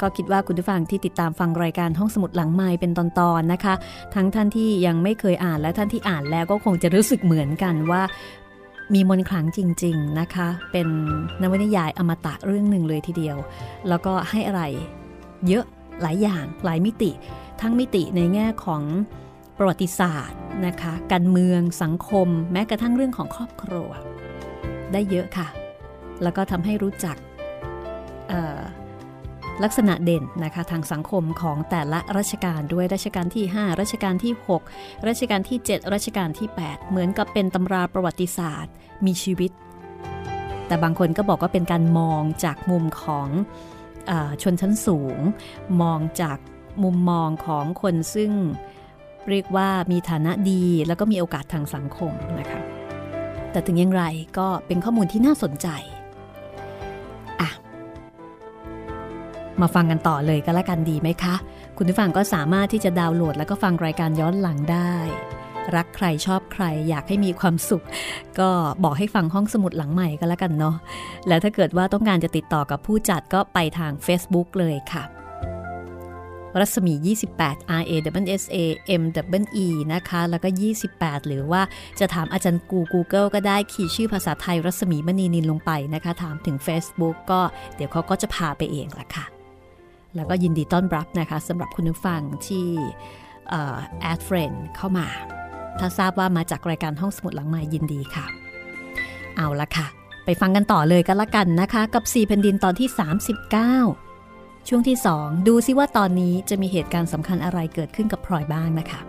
[0.00, 3.74] ก็คิดว่าคุณผู้ฟังที่ติดตามฟังรายการห้องสมุดหลังไม้เป็นตอนๆนนะคะ
[4.14, 8.02] ทั้งท่านที่ยังไม่เคยอ่านและท่านที่อ่านแล้วก็คงจะรู้สึกเหมือนกันว่า
[8.94, 10.88] มีมนขลังจริง ๆนะคะ เป็น
[11.42, 13.36] นวนิยายอมตะเรื่องหนึ่งเลยทีเดียว
[13.88, 14.62] แล้วก็ให้อะไร
[15.48, 15.64] เยอะ
[16.02, 17.10] หลายอย่างหลายมิติ
[17.60, 18.82] ทั้งมิติในแง่ของ
[19.58, 23.88] ประวัติศาสตร์นะคะการเมืองสังคม แม้กระทั่งเรื่องของครอบครัว
[24.92, 25.48] ได้เยอะค่ะ
[26.22, 27.16] แล้วก็ทำให้รู้จัก
[29.64, 34.32] ลักษณะเด่นนะคะทางสังคมของแต่ละรัชกาลด้วยรัชกาลที่ 5 รัชกาลที่
[34.68, 38.72] 6 รัชกาลที่ 7 รัชกาลที่ 8 เหมือนกับเป็นตำราประวัติศาสตร์
[39.06, 39.50] มีชีวิต
[40.66, 43.28] แต่บางคนก็บอกว่าเป็นการมองจากมุมของ
[44.10, 45.18] อชนชั้นสูง
[45.82, 46.38] มองจาก
[46.82, 48.32] มุมมองของคนซึ่ง
[49.30, 52.60] เรียกว่ามีฐานะดีแล้วก็มีโอกาสทางสังคมนะคะ
[53.52, 54.04] แต่ถึงอย่างไร
[54.38, 55.68] ก็เป็นข้อมูลที่น่าสนใจ
[59.60, 61.34] มาฟังกันต่อเลยก็แล้วกันดีไหมคะ
[61.76, 64.94] คุณผู้ฟังก็สามารถที่จะดาวน์โหลด แล้วก็ฟังรายการย้อนหลังได้
[65.76, 67.84] รักใครชอบใครอยากให้มีความสุข
[68.38, 68.50] ก็
[68.84, 70.76] บอกให้ฟังห้องสมุดหลังใหม่ก็แล้วกันเนาะ
[71.28, 75.04] แล้วถ้าเกิดว่าต้องการจะติดต่อกับผู้จัดก็ไปทาง Facebook เลยค่ะ
[76.58, 77.92] รัศมี 28 R A
[78.24, 78.56] W S A
[79.00, 79.02] M
[79.40, 80.48] W E นะคะ แล้วก็
[80.88, 81.62] 28 หรือว่า
[82.00, 87.40] จะถามอาจารย์กู Google ก็ได้คีย์ชื่อภาษาไทยรัศมีมณีนิลลงไปนะคะ ถามถึง Facebook ก็
[87.76, 89.26] เดี๋ยวเขาก็จะพาไปเองละค่ะ
[90.16, 92.66] แล้วก็ยินดีต้อนรับนะคะสำหรับคุณผู้ฟังที่
[94.00, 95.06] add friend เข้ามา
[95.78, 98.26] ถ้าทราบว่ามาจากรายการห้องสมุดหลังใหม่ยินดีค่ะ
[99.36, 99.86] เอาละค่ะ
[100.24, 102.88] ไปฟังกันต่อเลยกันละกันนะคะ กับ 4 แผ่นดินตอนที่
[103.78, 109.00] 39 ช่วงที่ 2 ดูซิว่าตอนนี้จะมีเหตุการณ์สำคัญอะไรเกิดขึ้นกับพลอยบ้างนะคะ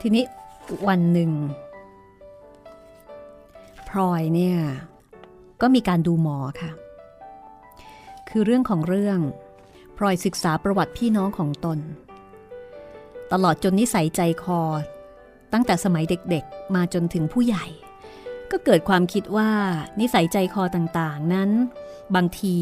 [0.00, 0.24] ทีนี้
[0.88, 1.30] วันหนึ่ง
[3.88, 4.56] พลอยเนี่ย
[5.60, 6.70] ก็มีการดูหมอค่ะ
[8.28, 9.18] คือเรื่องของเรื่อง
[9.96, 11.78] พลอยศึกษาประวัติพี่น้องของตน
[13.32, 14.60] ตลอดจนนิสัยใจคอ
[15.52, 17.66] ตั้งแต่สมัยเด็กๆ มาจนถึงผู้ใหญ่
[18.50, 19.50] ก็เกิดความคิดว่า
[20.00, 21.50] นิสัยใจคอต่างๆ นั้น
[22.14, 22.56] บางที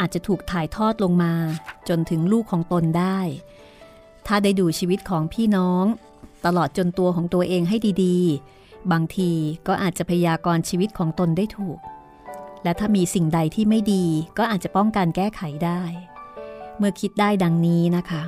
[0.00, 1.34] อาจจะถูกถ่ายทอดลงมา
[1.88, 3.18] จนถึงลูกของตนได้
[4.26, 5.84] ถ้าได้ดูชีวิตของพี่น้อง
[6.46, 9.30] ตลอดจนตัวของตัวเองให้ดีๆ บางที
[9.66, 11.78] ก็อาจจะพยากรณ์ชีวิตของตนได้ถูก
[12.64, 14.04] และถ้ามีสิ่งใดที่ไม่ดี
[14.38, 15.82] ก็อาจจะป้องกันแก้ไขได้
[16.78, 18.22] เมื่อคิดได้ดังนี้นะคะ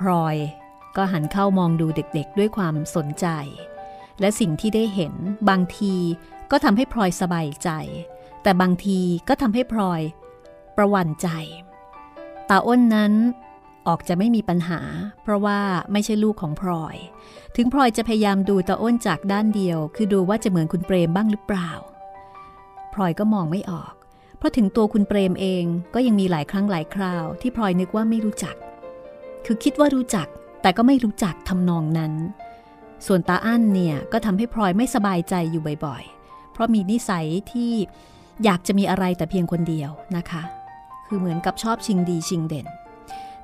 [0.00, 0.36] พลอย
[0.96, 3.26] ก็หันเข้ามองดูเด็กๆด้วยความสนใจ
[4.20, 5.14] และสิ่งที่ได้เห็น
[5.48, 5.94] บางที
[6.50, 7.70] ก็ทำให้พลอยสบายใจ
[8.42, 10.00] แต่บางทีก็ทำให้พลอย
[10.76, 11.28] ประวันใจ
[12.48, 13.12] ตาอ้นนั้น
[13.88, 14.80] ออกจะไม่มีปัญหา
[15.22, 15.60] เพราะว่า
[15.92, 16.96] ไม่ใช่ลูกของพลอย
[17.56, 21.70] ถึงพลอยจะพยายามดูตาอ้นจากด้านเดียว คือดูว่าจะเหมือนคุณเปรมบ้างหรือเปล่า
[22.94, 23.92] พลอยก็มองไม่ออก
[24.38, 28.56] เพราะถึงตัวคุณเปรมเองก็ยังมีหลายครั้งหลายคราว ที่พลอยนึกว่าไม่รู้จัก
[29.46, 30.26] คือคิดว่ารู้จัก
[30.62, 32.12] แต่ก็ไม่รู้จักทำนองนั้น
[33.06, 37.72] ส่วนตาอั้นเนี่ยก็ทำให้พลอยไม่สบายใจอยู่บ่อยๆ เพราะมีนิสัยที่
[38.44, 40.42] อยากจะมีอะไรแต่เพียงคนเดียวนะคะ
[41.06, 42.66] คือเหมือนกับชอบชิงดีชิงเด่น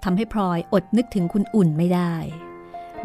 [0.05, 2.15] ทำให้พลอยอดนึกถึงคุณอุ่นไม่ได้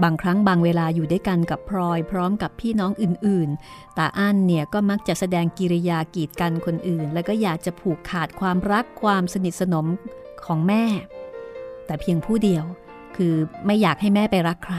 [0.04, 9.88] บางครั้งบางเวลาอยู่ด้วยกันกับพลอยพร้อมกับพี่น้องอื่นๆ ตาอั้นเนี่ยก็มักจะแสดงกิริยากีดกันคนอื่น แล้วก็อยากจะผูกขาดความรักความสนิทสนม
[10.46, 10.84] ของแม่
[11.86, 12.64] แต่เพียงผู้เดียว
[13.16, 13.34] คือ
[13.66, 14.76] ไม่อยากให้แม่ไปรักใคร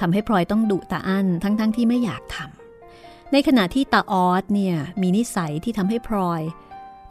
[0.00, 6.42] ทำให้พลอยต้องดุตาอั้นทั้งๆทที่ไม่อยากทำในขณะที่ตาออสเนี่ยมีนิสัยที่ทำให้พลอย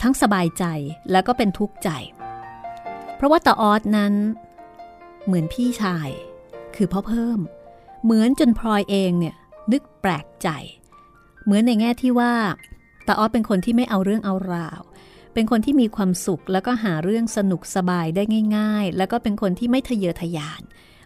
[0.02, 0.66] ทั้งสบายใจ
[1.12, 1.90] แล้วก็เป็นทุกข์ใจ
[3.16, 4.14] เพราะว่าตาออสนั้น
[5.26, 6.10] เหมือนพี่ชาย
[6.76, 7.40] คือพ่อเพิ่ม
[8.04, 9.36] เหมือนจนพลอยเองเนี่ย
[9.72, 10.50] นึกแปลกใจ
[11.44, 12.34] เหมือนในแง่ที่ว่า
[13.08, 14.82] ตาออสเป็นคนที่ไม่เอาเรื่องเอาราว
[15.34, 18.24] เป็นคนที่มีความสุขแล้วก็หาเรื่องสนุกสบายได้
[18.58, 20.62] ง่าย ๆ แล้วก็เป็นคนที่ไม่ทะเยอทะยาน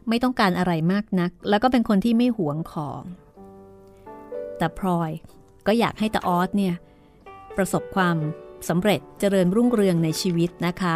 [0.09, 3.03] ไม่ต้องการอะไรมากนัก แล้วก็เป็นคนที่ไม่หวงของ
[4.57, 5.11] แต่พลอย
[5.67, 6.75] ก็อยากให้ตาออสเนี่ย
[7.57, 8.17] ประสบความ
[8.69, 10.95] สำเร็จเจริญรุ่งเรืองในชีวิตนะคะ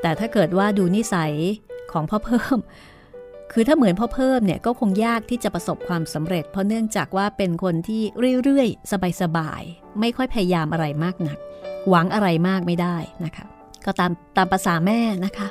[0.00, 1.34] แต่ถ้าเกิดว่าดูนิสัย
[1.92, 2.58] ของพ่อเพิ่ม
[3.56, 8.02] คือถ้าเหมือนพ่อเพิ่มเนี่ยก็คงยากที่จะประสบความสำเร็จ เพราะเนื่องจากว่าเป็นคนที่
[8.44, 11.38] เรื่อยๆ สบายๆ ไม่ค่อยพยายามอะไรมากนัก
[11.88, 13.46] หวังอะไรมากไม่ได้นะคะ
[13.84, 15.48] ก็ตามตามภาษาแม่นะคะ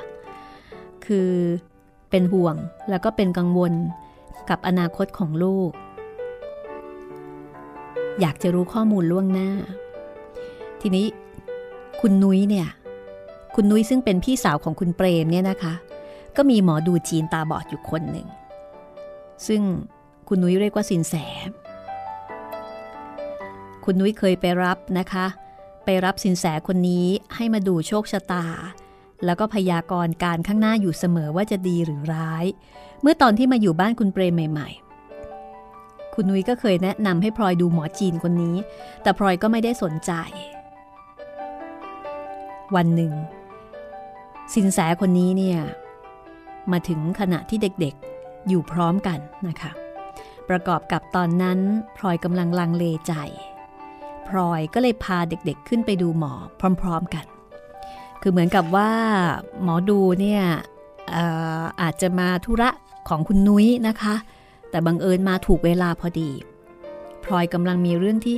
[1.06, 1.30] คือ
[2.10, 2.56] เป็นห่วง
[2.90, 3.72] แล้วก็เป็นกังวล
[4.50, 5.70] กับอนาคตของลูก
[8.20, 9.50] อยากจะรู้ข้อมูลล่วงหน้า
[10.80, 11.06] ทีนี้
[12.00, 12.68] คุณนุ้ยเนี่ย
[13.54, 15.74] คุณนุ้ยซึ่งเป็นพี่สาวของคุณเปรมเนี่ยนะคะ
[16.36, 18.28] ก็มีหมอดูจีนตาบอดอยู่คนหนึ่ง
[19.46, 19.62] ซึ่ง
[20.28, 21.14] คุณนุ้ยเรียกว่าสินแส
[23.84, 25.26] คุณนุ้ยเคยไปรับนะคะ
[25.84, 28.46] ไปรับสินแสคนนี้ให้มาดูโชคชะตา
[29.24, 32.44] แล้วก็พยากรณ์การข้างหน้าอยู่เสมอว่าจะดีหรือร้าย
[33.02, 34.68] เมื่อตอนที่มาอยู่บ้านคุณเปรมใหม่
[35.42, 38.56] ๆ คุณนุ้ยก็เคยแนะนำให้พลอยดูหมอจีนคนนี้
[39.02, 40.12] แต่พลอยก็ไม่ได้สนใจ
[42.76, 43.12] วันหนึ่ง
[44.54, 45.58] สินแสคนนี้เนี่ย
[46.72, 49.70] มาถึงขณะที่เด็กๆอยู่พร้อมกันนะคะ
[50.48, 51.58] ประกอบกับตอนนั้น
[51.96, 53.12] พลอยกำลังลังเลใจ
[54.28, 56.32] พลอยก็เลยพาเด็กๆขึ้นไปดูหมอ
[56.82, 57.24] พร้อมๆกัน
[58.22, 58.90] คือเหมือนกับว่า
[59.62, 60.42] หมอดูเนี่ย
[61.14, 62.70] อาอาจจะมาธุระ
[63.08, 64.14] ของคุณนุ้ยนะคะ
[64.70, 66.30] แต่บังเอิญมาถูกเวลาพอดี
[67.24, 68.36] พลอยกำลังมีเรื่องที่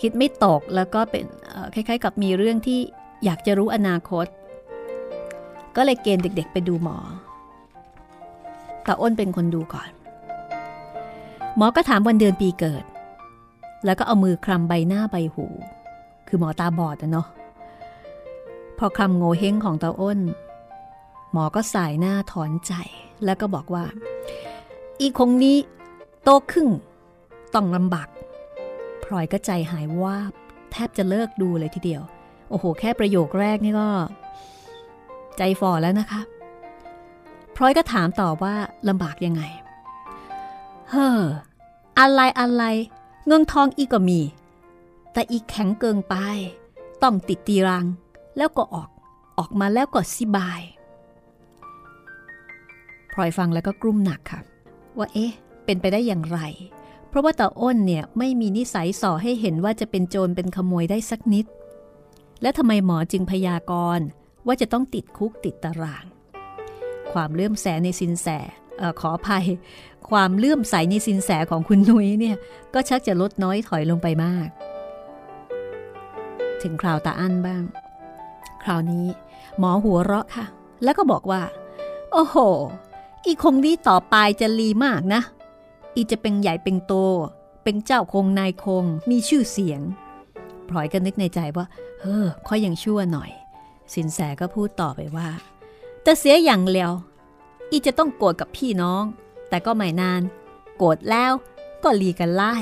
[0.00, 1.24] คิดไม่ตกแล้วก็เป็น
[1.74, 2.78] คล้ายๆ กับมีเรื่องที่
[3.24, 4.26] อยากจะรู้อนาคต
[5.76, 6.98] ก็เลยเกณฑ์เด็ก ๆ ไปดูหมอ
[8.86, 9.90] ตาอ้นเป็นคนดูก่อน
[11.56, 12.84] หมอก็ถามวันเดือนปีเกิด
[13.84, 15.46] แล้วก็เอามือคลำใบหน้าใบหู
[16.28, 17.26] คือหมอตาบอดนะเนาะ
[18.78, 20.20] พอคลำโง่เฮงของตาอ้น
[21.32, 22.72] หมอก็สายหน้าถอนใจ
[23.24, 23.84] แล้วก็บอกว่า
[25.00, 25.56] อีคงนี้
[26.22, 26.68] โตขึ้น
[27.54, 28.08] ต้องลำบาก
[29.04, 30.32] พลอยก็ใจหายวาบ
[30.72, 32.02] แทบจะเลิกดูเลยทีเดียว
[32.50, 33.88] โอ้โห แค่ประโยคแรกนี่ก็
[35.38, 36.20] ใจฝ่อแล้วนะคะ
[37.56, 38.54] พลอยก็ถามต่อว่า
[38.88, 39.42] ลำบากยังไง
[40.90, 41.20] เฮ้อ
[41.98, 42.62] อะไรอะไร
[43.26, 44.20] เงินทองอีก็มี
[45.12, 46.14] แต่อีแข็งเกินไป
[47.02, 47.84] ต้องติดตีรัง
[48.36, 48.88] แล้วก็ออก
[49.38, 50.62] ออกมาแล้วก็สิบาย
[53.12, 54.40] พลอยฟังแล้วก็กลุ้มหนักค่ะ
[54.98, 55.32] ว่าเอ๊ะ
[55.64, 56.38] เป็นไปได้อย่างไร
[57.08, 61.46] เพราะว่าตาอ้นเนี่ยไม่มีนิสัยส่อให้เห็นว่าจะเป็นโจรเป็นขโมยได้สักนิด
[62.42, 64.06] และทำไมหมอจึงพยากรณ์
[64.46, 66.04] ว่าจะต้องติดคุกติดตาราง
[67.12, 68.28] ความเลื่อมแสในสินแส
[68.80, 69.46] อขออภัย
[70.10, 72.36] ความเลื่อมใสในสินแสของคุณนุ้ยเนี่ย
[72.74, 74.48] ก็ชักจะลดน้อยถอยลงไปมาก
[76.62, 77.62] ถึงคราวตาอั้นบ้าง
[78.62, 79.06] คราวนี้
[79.58, 80.46] หมอหัวเราะค่ะ
[80.84, 81.42] แล้วก็บอกว่า
[82.12, 82.36] โอ้โห
[83.24, 85.22] อีคงนี้ต่อไปจะลีมากนะ
[85.94, 86.92] อีจะเป็นใหญ่เป็นโต
[87.64, 89.80] เป็นเจ้าคงนายคง มีชื่อเสียง
[90.68, 91.66] พลอยก็นึกในใจว่า
[92.00, 93.30] เฮ้อค่อยยังชั่วหน่อย
[93.94, 95.28] สินแสก็พูดต่อไปว่า
[96.06, 96.92] แต่เสียอย่างเลียว
[97.70, 99.04] อีจะต้องโกรธกับพี่น้อง
[99.48, 100.22] แต่ก็ไม่นาน
[100.76, 101.32] โกรธแล้ว
[101.82, 102.54] ก็ลีกันไล่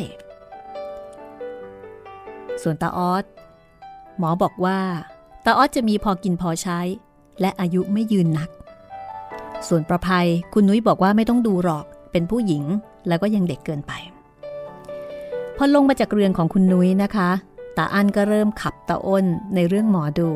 [2.63, 3.25] ส่วนตาออส
[4.19, 4.79] หมอบอกว่า
[5.45, 6.81] ตาออสจะมีพอกินพอใช้
[7.41, 8.51] และอายุไม่ยืนนัก
[9.69, 12.65] ส่วนประภัยคุณนุ้ยบอกว่าไม่ต้องดูหรอกเป็นผู้หญิง
[13.09, 13.93] แล้วก็ยังเด็กเกินไป
[15.57, 17.31] พอลงมาจากเรือนของคุณนุ้ยนะคะ
[17.77, 20.31] ตาอันก็เริ่มขับตาอ้นในเรื่องหมอดู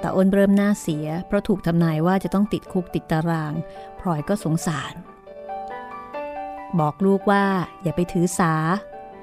[0.00, 3.52] แต่อ้นเริ่มหน้าเสีย เพราะถูกทำนายว่าจะต้องติดคุกติดตาราง
[4.00, 4.94] พลอยก็สงสาร
[6.78, 7.44] บอกลูกว่า
[7.82, 8.52] อย่าไปถือสา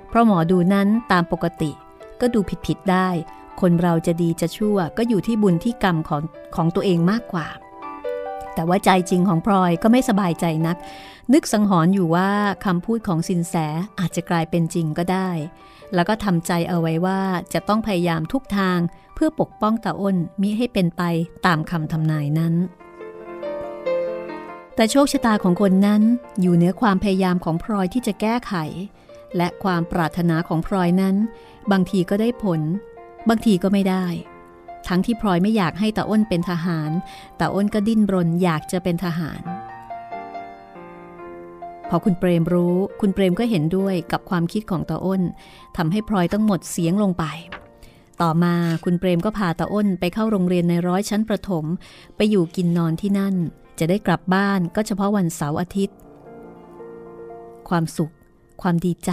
[0.10, 1.72] เพราะหมอดูนั้นตามปกติ
[2.22, 3.10] ก็ดูผิดๆได้
[3.62, 6.22] คนเราจะดีจะชั่วก็อยู่ที่บุญที่กรรมของ
[6.56, 7.48] ของตัวเองมากกว่า
[8.54, 10.78] แต่ว่าใจจริงของพลอยก็ไม่สบายใจนัก
[11.34, 12.30] นึกสังหรณ์อยู่ว่า
[12.66, 13.56] คำพูดของสินแส
[14.00, 15.30] อาจจะกลายเป็นจริงก็ได้
[15.96, 17.22] แล้วก็ทำใจเอาไว้ว่า
[17.54, 18.80] จะต้องพยายามทุกทาง
[19.16, 21.02] เพื่อปกป้องตาอ้นมิให้เป็นไป
[21.46, 22.54] ตามคำทำนายนั้น
[24.76, 26.02] แต่โชคชะตาของคนนั้น
[26.42, 28.54] อยู่เหนือความพยายามของพลอยที่จะแก้ไข
[29.38, 31.16] และความปรารถนาของพลอยนั้น
[31.72, 32.62] บางทีก็ได้ผล
[33.30, 34.06] บางทีก็ไม่ได้
[34.88, 36.92] ทั้งที่พลอยไม่อยากให้ตาอ้นเป็นทหาร
[37.40, 39.42] ตาอ้นก็ดิ้นรนอยากจะเป็นทหาร
[41.94, 45.22] พอคุณเปรมรู้ คุณเปรมก็เห็นด้วยกับความคิดของตาอ้น
[45.78, 47.26] ทำให้พลอยต้องหมดเสียงลงไป
[48.22, 51.66] ต่อมาคุณเปรมก็พาตาอ้นไปเข้าโรงเรียนในร้อยชั้นประถม
[52.16, 53.36] ไปอยู่กินนอนที่นั่น
[53.80, 55.98] จะได้กลับบ้านก็เฉพาะวันเสาร์อาทิตย์
[57.70, 58.14] ความสุข
[58.62, 59.12] ความดีใจ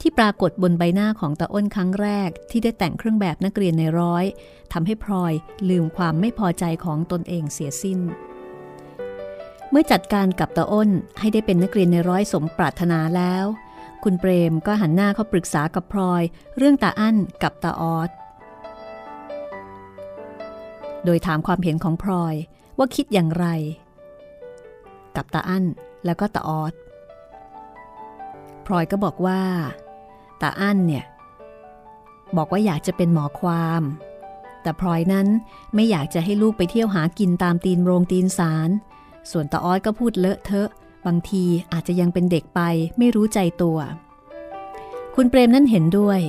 [0.00, 4.24] ที่ปรากฏบนใบหน้าของตาอ้นครั้งแรก ที่ได้แต่งเครื่องแบบนักเรียนในร้อย
[4.72, 5.32] ทำให้พลอย
[5.68, 8.00] ลืมความไม่พอใจของตนเองเสียสิ้น
[9.70, 13.44] เมื่อจัดการกับตาอ้นให้ได้เป็นนักเรียนในร้อยสมปรารถนาแล้ว
[14.02, 16.22] คุณเปรมก็หันหน้าเข้าปรึกษากับพลอย
[16.56, 18.10] เรื่องตาอั้นกับตาออส
[21.04, 22.34] โดยถามความเห็นของพลอย
[22.78, 23.46] ว่าคิดอย่างไร
[25.16, 25.64] กับตาอั้น
[26.04, 26.74] แล้วก็ตาออส
[28.66, 29.42] พลอยก็บอกว่า
[30.42, 31.04] ตาอั้นเนี่ย
[32.36, 33.82] บอกว่าอยากจะเป็นหมอความ
[34.62, 35.26] แต่พลอยนั้น
[35.74, 38.70] ไม่อยากจะให้ลูกไปเที่ยวหากินตามตีนโรงตีนสาร
[39.30, 40.68] ส่วนตาออสก็พูดเลอะเทอะ
[41.06, 42.60] บางทีอาจจะยังเป็นเด็กไป
[42.98, 43.78] ไม่รู้ใจตัว
[45.14, 46.20] คุณเปรมนั้นเห็นด้วย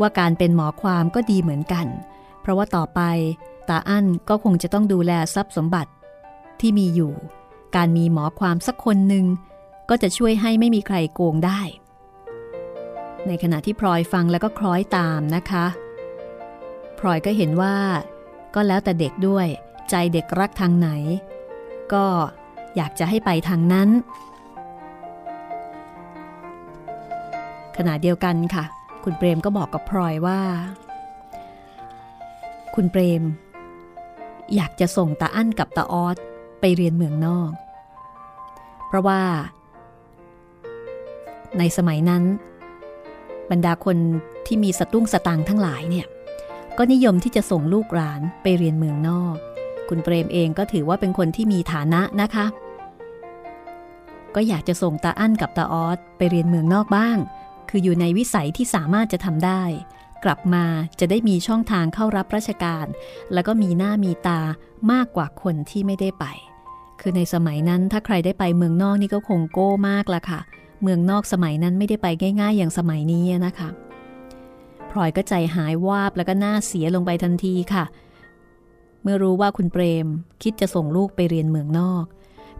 [0.00, 1.86] ว่าการเป็นหมอความก็ดีเหมือนกัน
[2.40, 3.00] เพราะว่าต่อไป
[3.68, 5.90] ตาอั้นก็คงจะต้องดูแลทรัพย์สมบัติ
[6.60, 7.12] ที่มีอยู่
[7.76, 9.26] การมีหมอความสักคนหนึ่ง
[9.90, 11.60] ก็จะช่วยให้ไม่มีใครโกงได้
[13.26, 15.66] ในขณะที่พลอยฟังแล้วก็คล้อยตามนะคะ
[16.98, 17.76] พลอยก็เห็นว่า
[18.54, 19.46] ก็แล้วแต่เด็กด้วย
[19.90, 20.88] ใจเด็กรักทางไหน
[21.92, 22.04] ก็
[22.76, 23.88] อยากจะให้ไปทางนั้น
[27.76, 28.64] ขณะเดียวกันค่ะ
[29.04, 30.40] คุณเปรมก็บอกกับพลอยว่า
[32.74, 33.22] คุณเปรม
[34.54, 36.16] อยากจะส่งตาอั้นกับตาออส
[36.60, 37.50] ไปเรียนเมืองนอก
[38.86, 39.20] เพราะว่า
[41.58, 42.22] ในสมัยนั้น
[43.50, 43.96] บรรดาคน
[44.46, 46.06] ที่มีสตุ้งสตางทั้งหลายเนี่ย
[46.78, 49.36] ก็นิยมที่จะส่งลูกหลานไปเรียนเมืองนอก
[49.88, 52.46] คุณเปรมเองก็ถือว่าเป็นคนที่มีฐานะนะคะ
[54.34, 57.16] ก็อยากจะส่งตาอั้นกับตาออสไปเรียนเมืองนอกบ้าง
[57.70, 59.62] คืออยู่ในวิสัยที่สามารถจะทำได้
[60.24, 60.64] กลับมา
[61.00, 62.86] จะได้มีช่องทางเข้ารับราชการ
[63.32, 64.40] แล้วก็มีหน้ามีตา
[64.92, 66.24] มากกว่าคนที่ไม่ได้ไป
[67.00, 70.40] คือในสมัยนั้นถ้าใครได้ไปเมืองนอกนี่ก็คงโก้มากละค่ะ
[70.82, 72.06] เมืองนอกสมัยนั้นไม่ได้ไป
[72.40, 73.68] ง่าย ๆ อย่างสมัยนี้นะคะ
[74.90, 77.84] พลอยก็ใจหายวาบแล้วก็หน้าเสียลงไปทันทีค่ะ
[79.04, 80.06] เมื่อรู้ว่าคุณเปรม
[80.42, 82.04] คิดจะส่งลูกไปเรียนเมืองนอก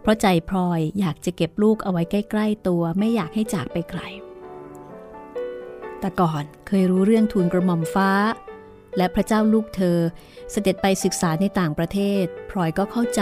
[0.01, 4.01] เพราะใจพลอยอยากจะเก็บลูกเอาไว้ใกล้ๆตัวไม่อยากให้จากไปไกล
[5.99, 8.11] แต่ก่อนเคยรู้เรื่องทูลกระหม่อมฟ้า
[8.97, 9.97] และพระเจ้าลูกเธอ
[10.51, 13.21] เสด็จไปศึกษาในต่างประเทศ พลอยก็เข้าใจ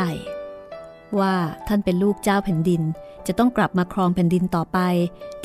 [1.19, 1.33] ว่า
[1.67, 2.81] ท่านเป็นลูกเจ้าแผ่นดิน
[3.27, 4.79] จะต้องกลับมาครองแผ่นดินต่อไป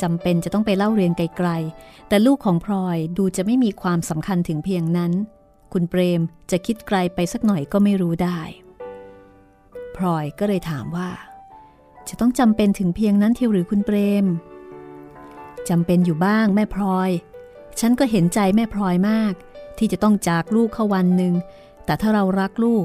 [0.02, 5.12] จำเป็นจะต้องไปเล่าเรียนไกลๆ แต่ลูกของพลอยดูจะไม่มีความสำคัญถึงเพียงนั้น
[5.72, 8.40] คุณเปรมจะคิดไกลไปสักหน่อยก็ไม่รู้ได้
[9.96, 11.10] พลอยก็เลยถามว่า
[12.08, 14.26] จะต้องจำเป็นถึงเพียงนั้นเทียวหรือคุณเปรม
[15.68, 17.10] จำเป็นอยู่บ้างแม่พลอย
[17.80, 19.32] ฉันก็เห็นใจแม่พลอยมาก
[19.78, 21.34] ที่จะต้องจากลูกเข้าวันหนึ่ง
[21.84, 22.76] แต่ถ้าเรารักลู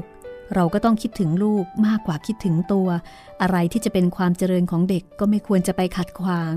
[0.54, 2.88] เราก็ต้องคิดถึงลูกมากกว่าคิดถึงตัว
[3.42, 6.54] อะไรที่จะเป็นความเจริญของเด็กก็ไม่ควรจะไปขัดขวาง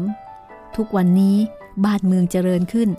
[0.76, 1.38] ทุกวันนี้
[1.86, 2.90] บ้านเมืองเจริญขึ้น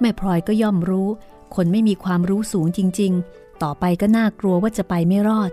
[0.00, 1.08] แม่พลอยก็ย่อมรู้
[1.54, 5.50] คนไม่มีความรู้สูงจริง ๆ ต่อไปก็น่ากลัวว่าจะไปไม่รอด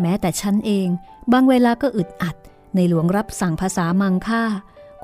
[0.00, 0.88] แม้แต่ฉันเอง
[1.32, 2.36] บางเวลาก็อึดอัด
[2.74, 4.44] ในหลวงรับสั่งภาษามังค่า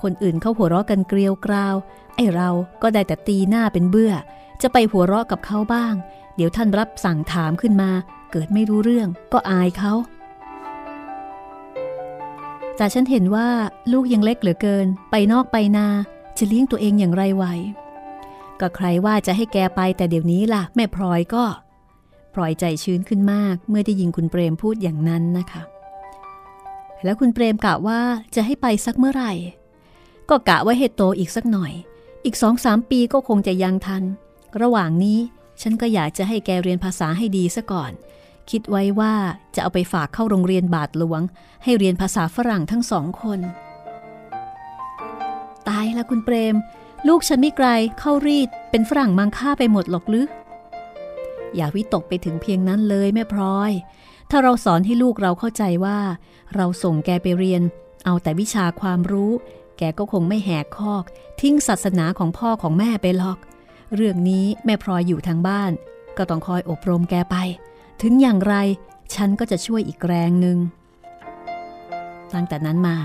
[0.03, 1.74] คนอื่นเขาหัวเราะกันเกลียวกราว
[2.16, 2.50] ไอเรา
[2.83, 4.14] ก็ได้แต่ตีหน้าเป็นเบื่อ
[4.62, 5.94] จะไปหัวเราะกับเขาบ้าง
[6.37, 7.90] เดี๋ยวท่านรับสั่งถามขึ้นมา
[8.31, 9.92] เกิดไม่รู้เรื่อง ก็อายเขา
[12.76, 13.48] แต่ฉันเห็นว่า
[13.92, 15.87] ลูกยังเล็กเหลือเกิน ไปนอกไปนา
[16.38, 17.44] จะเลี้ยงตัวเองอย่างไรไหว
[18.60, 21.44] ก็ใครว่าจะให้แกไปแต่เดี๋ยวนี้ล่ะ แม่พลอยก็
[22.34, 25.62] พลอยใจชื้นขึ้นมาก เมื่อได้ยินคุณเปรมพูดอย่างนั้นนะคะ
[27.04, 28.00] แล้วคุณเปรมกะว่า
[28.34, 29.32] จะให้ไปสักเมื่อไหร่
[30.28, 31.72] ก็กะว่าเหตุโตอีกสักหน่อย
[32.24, 34.02] อีกสองสามปีก็คงจะยังทัน
[34.62, 35.18] ระหว่างนี้
[35.62, 37.92] ฉันก็อยากจะให้แกเรียนภาษาให้ดีซะก่อน
[38.50, 39.14] คิดไว้ว่า
[39.54, 41.20] จะเอาไปฝากเข้าโรงเรียนบาทหลวง
[41.62, 43.40] ให้เรียนภาษาฝรั่งทั้งสองคน
[45.68, 46.56] ตายละคุณเปรม
[47.08, 50.26] ลูกฉันไม่ไกลเข้ารีดเป็นฝรั่งมังค่าไปหมดหรอกหรือ
[51.54, 53.72] อย่าวิตกไปถึงเพียงนั้นเลยแม่พลอย
[54.30, 55.98] ถ้าเราสอนให้ลูกเราเข้าใจว่า
[56.54, 57.62] เราส่งแกไปเรียน
[58.04, 59.32] เอาแต่วิชาความรู้
[59.78, 61.04] แกก็คงไม่แหกคอก
[61.40, 63.38] ทิ้งศาสนาของพ่อของแม่ไปหรอก
[63.94, 65.72] เรื่องนี้แม่พลอยอยู่ทางบ้าน
[66.16, 67.36] ก็ต้องคอยอบรมแกไป
[68.02, 68.54] ถึงอย่างไร
[69.14, 70.58] ฉันก็จะช่วยอีกแรงหนึ่ง
[72.34, 72.96] ตั้งแต่นั้นมา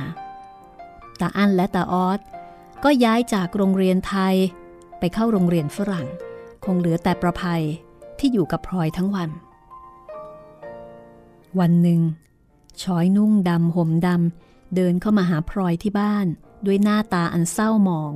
[1.20, 2.20] ตาอั้นและตาออส
[2.88, 4.36] ก็ย้ายจากโรงเรียนไทย
[5.00, 6.08] ไปเข้าโรงเรียนฝรั่ง
[6.66, 7.64] คงเหลือแต่ประภัย
[8.20, 9.30] ที่อยู่กับพลอยทั้งวัน
[11.60, 12.02] วันหนึ่ง
[12.82, 16.26] ช้อยนุ่งดำห่มดำเดินเข้ามาหาพลอยที่บ้าน
[16.66, 18.14] ด้วยหน้าตาอันเศร้าหมอง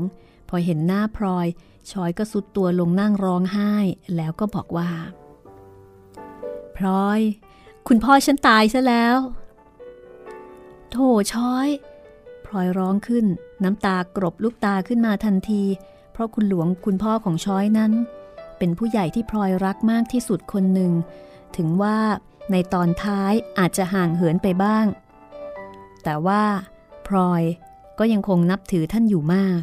[0.50, 1.48] พอเห็นหน้าพลอย
[1.92, 3.74] ช้อยก็สุดตัวลงนั่งร้องไห้
[4.16, 4.90] แล้วก็บอกว่า
[6.76, 7.20] พลอย
[7.88, 9.18] คุณพ่อฉันตายซะแล้ว
[10.92, 10.96] โถ
[11.34, 11.68] ช้อย
[12.50, 13.26] พลอยร้องขึ้น
[13.64, 15.64] น้ำตากรบลูกตาขึ้นมาทันที
[16.12, 17.92] เพราะคุณหลวงคุณพ่อของช้อยนั้น
[18.58, 20.92] เป็นผู้ใหญ่ที่พลอยรักมากที่สุดคนหนึ่ง
[21.58, 21.98] ถึงว่า
[22.52, 24.86] ในตอนท้ายอาจจะห่างเหินไปบ้าง
[26.04, 26.44] แต่ว่า
[27.08, 27.44] พลอย
[28.00, 29.62] ก็ยังคงนับถือท่านอยู่มาก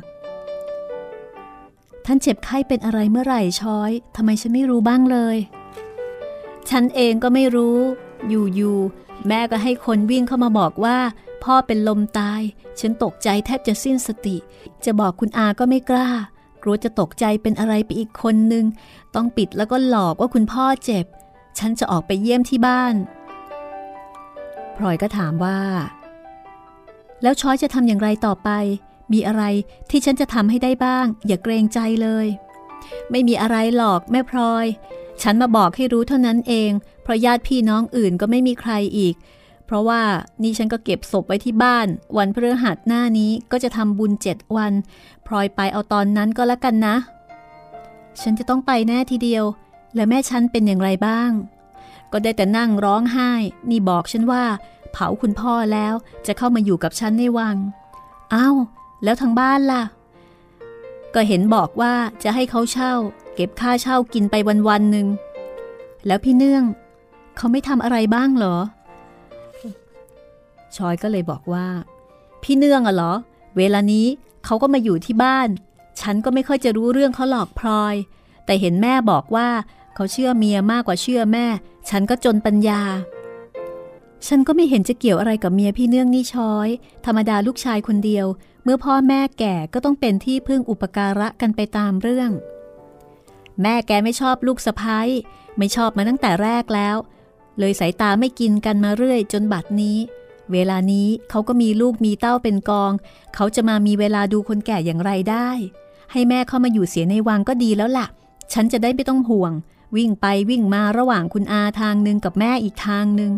[2.07, 5.37] ท่านเจ็บไข้เป็นอะไรเมื่อไหร่ช้อยทำไมฉันไม่รู้บ้างเลย
[6.70, 7.78] ฉันเองก็ไม่รู้
[8.28, 10.99] อยู่ๆแม่ก็ให้คนวิ่งเข้ามาบอกว่า
[11.45, 12.43] พ่อเป็นลมตาย
[12.80, 14.37] ฉันตกใจแทบจะสิ้นสติ
[14.84, 16.11] จะบอกคุณอาก็ไม่กล้า
[16.62, 18.64] กลัวจะตกใจเป็นอะไรไปอีกคนนึง
[19.14, 21.07] ต้องปิดแล้วก็หลอกว่าคุณพ่อเจ็บ
[21.59, 22.95] ฉันจะออกไปเยี่ยมที่บ้าน
[24.76, 25.61] พลอยก็ถามว่า
[27.22, 28.51] แล้วช้อยจะทำอย่างไรต่อไป
[29.12, 29.43] มีอะไร
[29.91, 32.26] ที่ฉันจะทำให้ได้บ้าง อย่าเกรงใจเลย
[33.11, 34.66] ไม่มีอะไรหรอกแม่พลอย
[35.22, 36.70] ฉันมาบอกให้รู้เท่านั้นเอง
[37.03, 39.14] เพราะญาติพี่น้องอื่นก็ไม่มีใครอีก
[39.67, 40.03] เพราะว่า
[40.43, 41.87] นี่ฉันก็เก็บศพไว้ที่บ้าน
[42.17, 44.73] วันพฤหัสหน้านี้ก็จะทำบุญเจ็ดวัน
[45.27, 46.97] พลอยไปเอาตอนนั้นก็แล้วกันนะ
[48.21, 49.45] ฉันจะต้องไปแน่ทีเดียว
[49.95, 51.31] แล้วแม่ฉันเป็นอย่างไรบ้าง
[52.12, 53.31] ก็ได้แต่นั่งร้องไห้
[53.71, 54.45] นี่บอกฉันว่า
[54.93, 55.95] เผาคุณพ่อแล้ว
[56.27, 57.57] จะเข้ามาอยู่กับฉันในวัง
[58.35, 58.57] อ้าว
[59.05, 59.83] แล้วทางบ้านล่ะ
[61.14, 62.93] ก็เห็นบอกว่าจะให้เขาเช่า
[63.35, 65.07] เก็บค่าเช่ากินไปวันวันหนึ่ง
[66.07, 66.64] แล้วพี่เนื่อง
[67.37, 68.57] เขาไม่ทำอะไรบ้างเหรอ
[70.77, 71.67] ชอยก็เลยบอกว่า
[72.43, 73.14] พี่เนื่องอะเหรอ
[73.57, 74.07] เวลานี้
[74.45, 75.49] เขาก็มาอยู่ที่บ้าน
[76.01, 77.95] ฉันก็ไม่ค่อยจะรู้เรื่องเขาหลอกพลอย
[78.47, 79.49] แต่เห็นแม่บอกว่า
[79.95, 81.47] เขาเชื่อเมียมากกว่าเชื่อแม่
[81.89, 82.83] ฉันก็จนปัญญา
[84.27, 86.69] ฉันก็ไม่เห็นจะเกี่ยวอะไรกับเมียพี่เนื่องนี่ช้อย
[87.07, 88.27] ธรรมดาลูกชายคนเดียว
[88.64, 92.31] เมื่อพ่อแม่แก่ก็ต้องเป็นที่พึ่งอุปการะกันไปตามเรื่อง
[93.62, 95.09] แม่แกไม่ชอบลูกสะพ้าย
[95.59, 96.97] ไม่ชอบมาตั้งแต่แรกแล้ว
[97.59, 99.99] เลยสายตาไม่กินกันมาเรื่อยจนบัดนี้
[100.53, 102.93] เวลานี้เขาก็มีลูกมีเต้าเป็นกอง
[103.35, 105.49] เขาจะมามีเวลาดูคนแก่อย่างไรได้
[106.13, 108.07] ให้แม่เข้ามาอยู่เสียในวังก็ดีแล้วละ่ะ
[108.53, 109.53] ฉันจะได้ไม่ต้องห่วง
[109.97, 113.33] วิ่งไปวิ่งมาระหว่างคุณอาทางหนึ่งกับแม่อีกทางหนึ่ง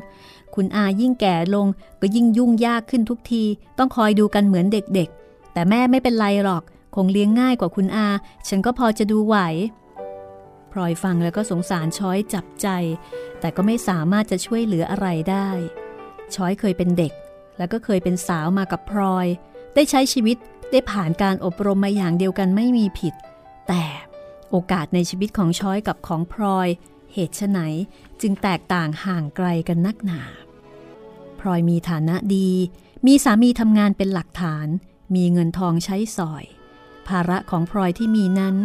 [0.54, 1.66] คุณอายิ่งแก่ลง
[2.00, 3.44] ก็ยิ่งยุ่งยากขึ้นทุกที
[3.78, 6.62] ต้องคอยดูกันเหมือนเด็กๆ แต่แม่ไม่เป็นไรหรอก
[6.94, 8.08] คงเลี้ยงง่ายกว่าคุณอา
[8.48, 9.36] ฉันก็พอจะดูไหว
[10.72, 12.68] พลอยฟังแล้วก็สงสารช้อยจับใจ
[13.40, 15.48] แต่ก็ไม่สามารถจะช่วยเหลืออะไรได้
[16.36, 17.12] ช้อยเคยเป็นเด็ก
[17.58, 19.26] แล้วก็เคยเป็นสาวมากับพลอย
[19.74, 20.36] ได้ใช้ชีวิต
[20.70, 23.14] ได้ผ่านการอบรมมาอย่างเดียวกันไม่มีผิด
[23.68, 23.84] แต่
[24.50, 26.68] โอกาสในชีวิตของช้อยกับของพลอย
[27.12, 27.60] เหตุไหน
[28.20, 30.22] จึงแตกต่างห่างไกลกันนักหนา
[31.40, 32.50] พลอยมีฐานะดี
[33.06, 34.66] มีสามีทำงานเป็นหลักฐาน
[35.14, 36.44] มีเงินทองใช้สอย
[37.08, 38.56] ภาระของพลอยที่มีนั้น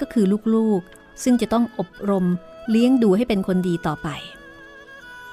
[0.00, 0.24] ก็คือ
[0.54, 2.24] ลูกๆ ซึ่งจะต้องอบรม
[2.70, 4.08] เลี้ยงดูให้เป็นคนดีต่อไป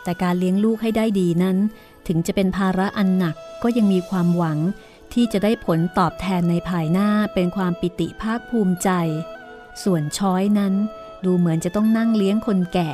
[0.04, 1.58] แต่การเลี้ยงลูกให้ได้ดีนั้น
[2.08, 4.60] ถึงจะเป็นภาระอันหนักก็ยังมีความหวัง
[5.14, 8.90] ที่จะได้ผลตอบแทนในภายหน้าเป็นความปิติภาคภูมิใจ
[9.84, 10.74] ส่วนช้อยนั้น
[11.26, 12.92] ดูเหมือนจะต้องนั่งเลี้ยงคนแก่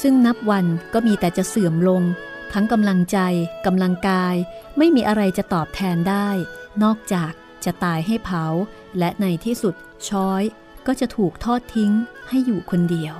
[0.00, 2.02] ซึ่งนับวันก็มีแต่จะเสื่อมลง
[2.52, 3.18] ทั้งกำลังใจ
[3.66, 4.34] กำลังกาย
[4.78, 6.28] ไม่มีอะไรจะตอบแทนได้
[6.82, 7.32] นอกจาก
[7.64, 8.44] จะตายให้เผา
[8.98, 9.74] และในที่สุด
[10.08, 10.42] ช้อย
[10.86, 11.92] ก็จะถูกทอดทิ้ง
[12.28, 13.14] ให้อยู่คนเดียว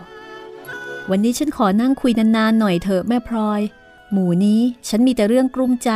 [1.11, 3.61] วันนี้ฉันขอนั่งคุยนานๆหน่อยเถอะแม่พลอย
[4.13, 5.91] หมู่นี้ฉันมีแต่เรื่องกลุ้มใจ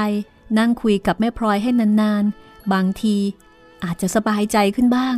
[0.58, 3.16] นั่งคุยกับแม่พลอยให้นานๆ บางที
[3.84, 5.16] อาจจะสบายใจขึ้นบ้าง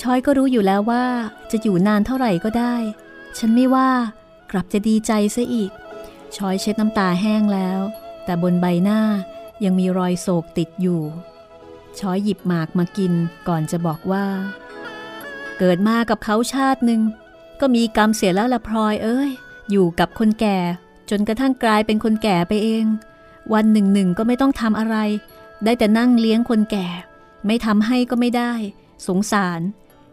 [0.00, 1.04] ชอยก็รู้อยู่แล้วว่า
[1.50, 2.74] จะอยู่นานเท่าไหร่ก็ได้
[3.38, 3.90] ฉันไม่ว่า
[4.50, 5.70] กลับจะดีใจซะอีก
[6.36, 7.80] ชอยเช็ดน้ำตาแห้งแล้ว
[8.24, 9.00] แต่บนใบหน้า
[9.64, 11.02] ยังมีรอยโศกติดอยู่
[11.98, 13.12] ชอยหยิบหมากมากิน
[13.48, 14.26] ก่อนจะบอกว่า
[15.58, 17.00] เกิดมากับเขาชาติหนึ่ง
[17.60, 19.30] ก็มีกรรมเสียแล้วละพลอยเอ้ย
[19.70, 20.58] อยู่กับคนแก่
[21.10, 22.84] จนกระทั่งกลายเป็นคนแก่ไปเอง
[23.52, 24.96] วันหนึ่งหนึ่งก็ไม่ต้องทำอะไร
[25.64, 26.88] ได้แต่นั่งเลี้ยงคนแก่
[27.46, 28.52] ไม่ทำให้ก็ไม่ได้
[29.06, 29.60] สงสาร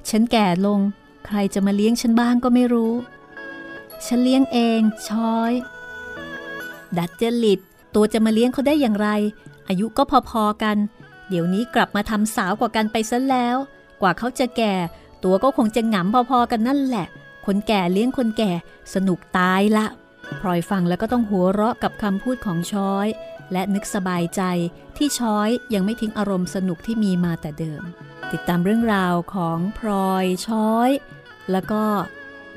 [0.10, 0.80] ฉันแก่ลง
[1.26, 2.94] ใครจะมาเลี้ยงฉันบ้างก็ไม่รู้
[4.06, 5.52] ฉันเลี้ยงเองช้อย
[6.98, 7.60] ดัดเจลิต
[7.96, 9.10] ตัวจะมาเลี้ยงเขาได้อย่างไร
[9.68, 10.78] อายุก็พอๆกัน
[11.30, 13.58] เดี๋ยวนี้กลับมาทำสาวกว่ากันไปซะแล้ว
[14.02, 14.74] กว่าเขาจะแก่
[15.24, 17.08] ตัวก็คงจะหงำพอๆกันนั่นแหละ
[17.46, 18.52] คนแก่เลี้ยงคนแก่
[18.94, 19.86] สนุกตายละ
[20.42, 23.08] พลอยฟังแล้วก็ต้องหัวเราะกับคำพูดของช้อย
[23.52, 24.42] และนึกสบายใจ
[24.98, 27.84] ที่ช้อยยังไม่ทิ้งอารมณ์สนุกที่มีมาแต่เดิม
[28.32, 30.90] ติดตามเรื่องราวของพลอยช้อย
[31.52, 31.84] แล้วก็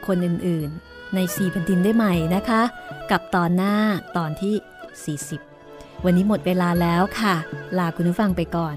[0.07, 2.63] คนอื่นๆ ในสีพันดินได้ใหม่นะคะ
[3.11, 3.75] กับตอนหน้า
[4.17, 5.19] ตอนที่
[5.49, 7.35] 40 วันนี้หมดเวลาแล้วค่ะ
[7.79, 8.77] ลาคุณผู้ฟังไปก่อน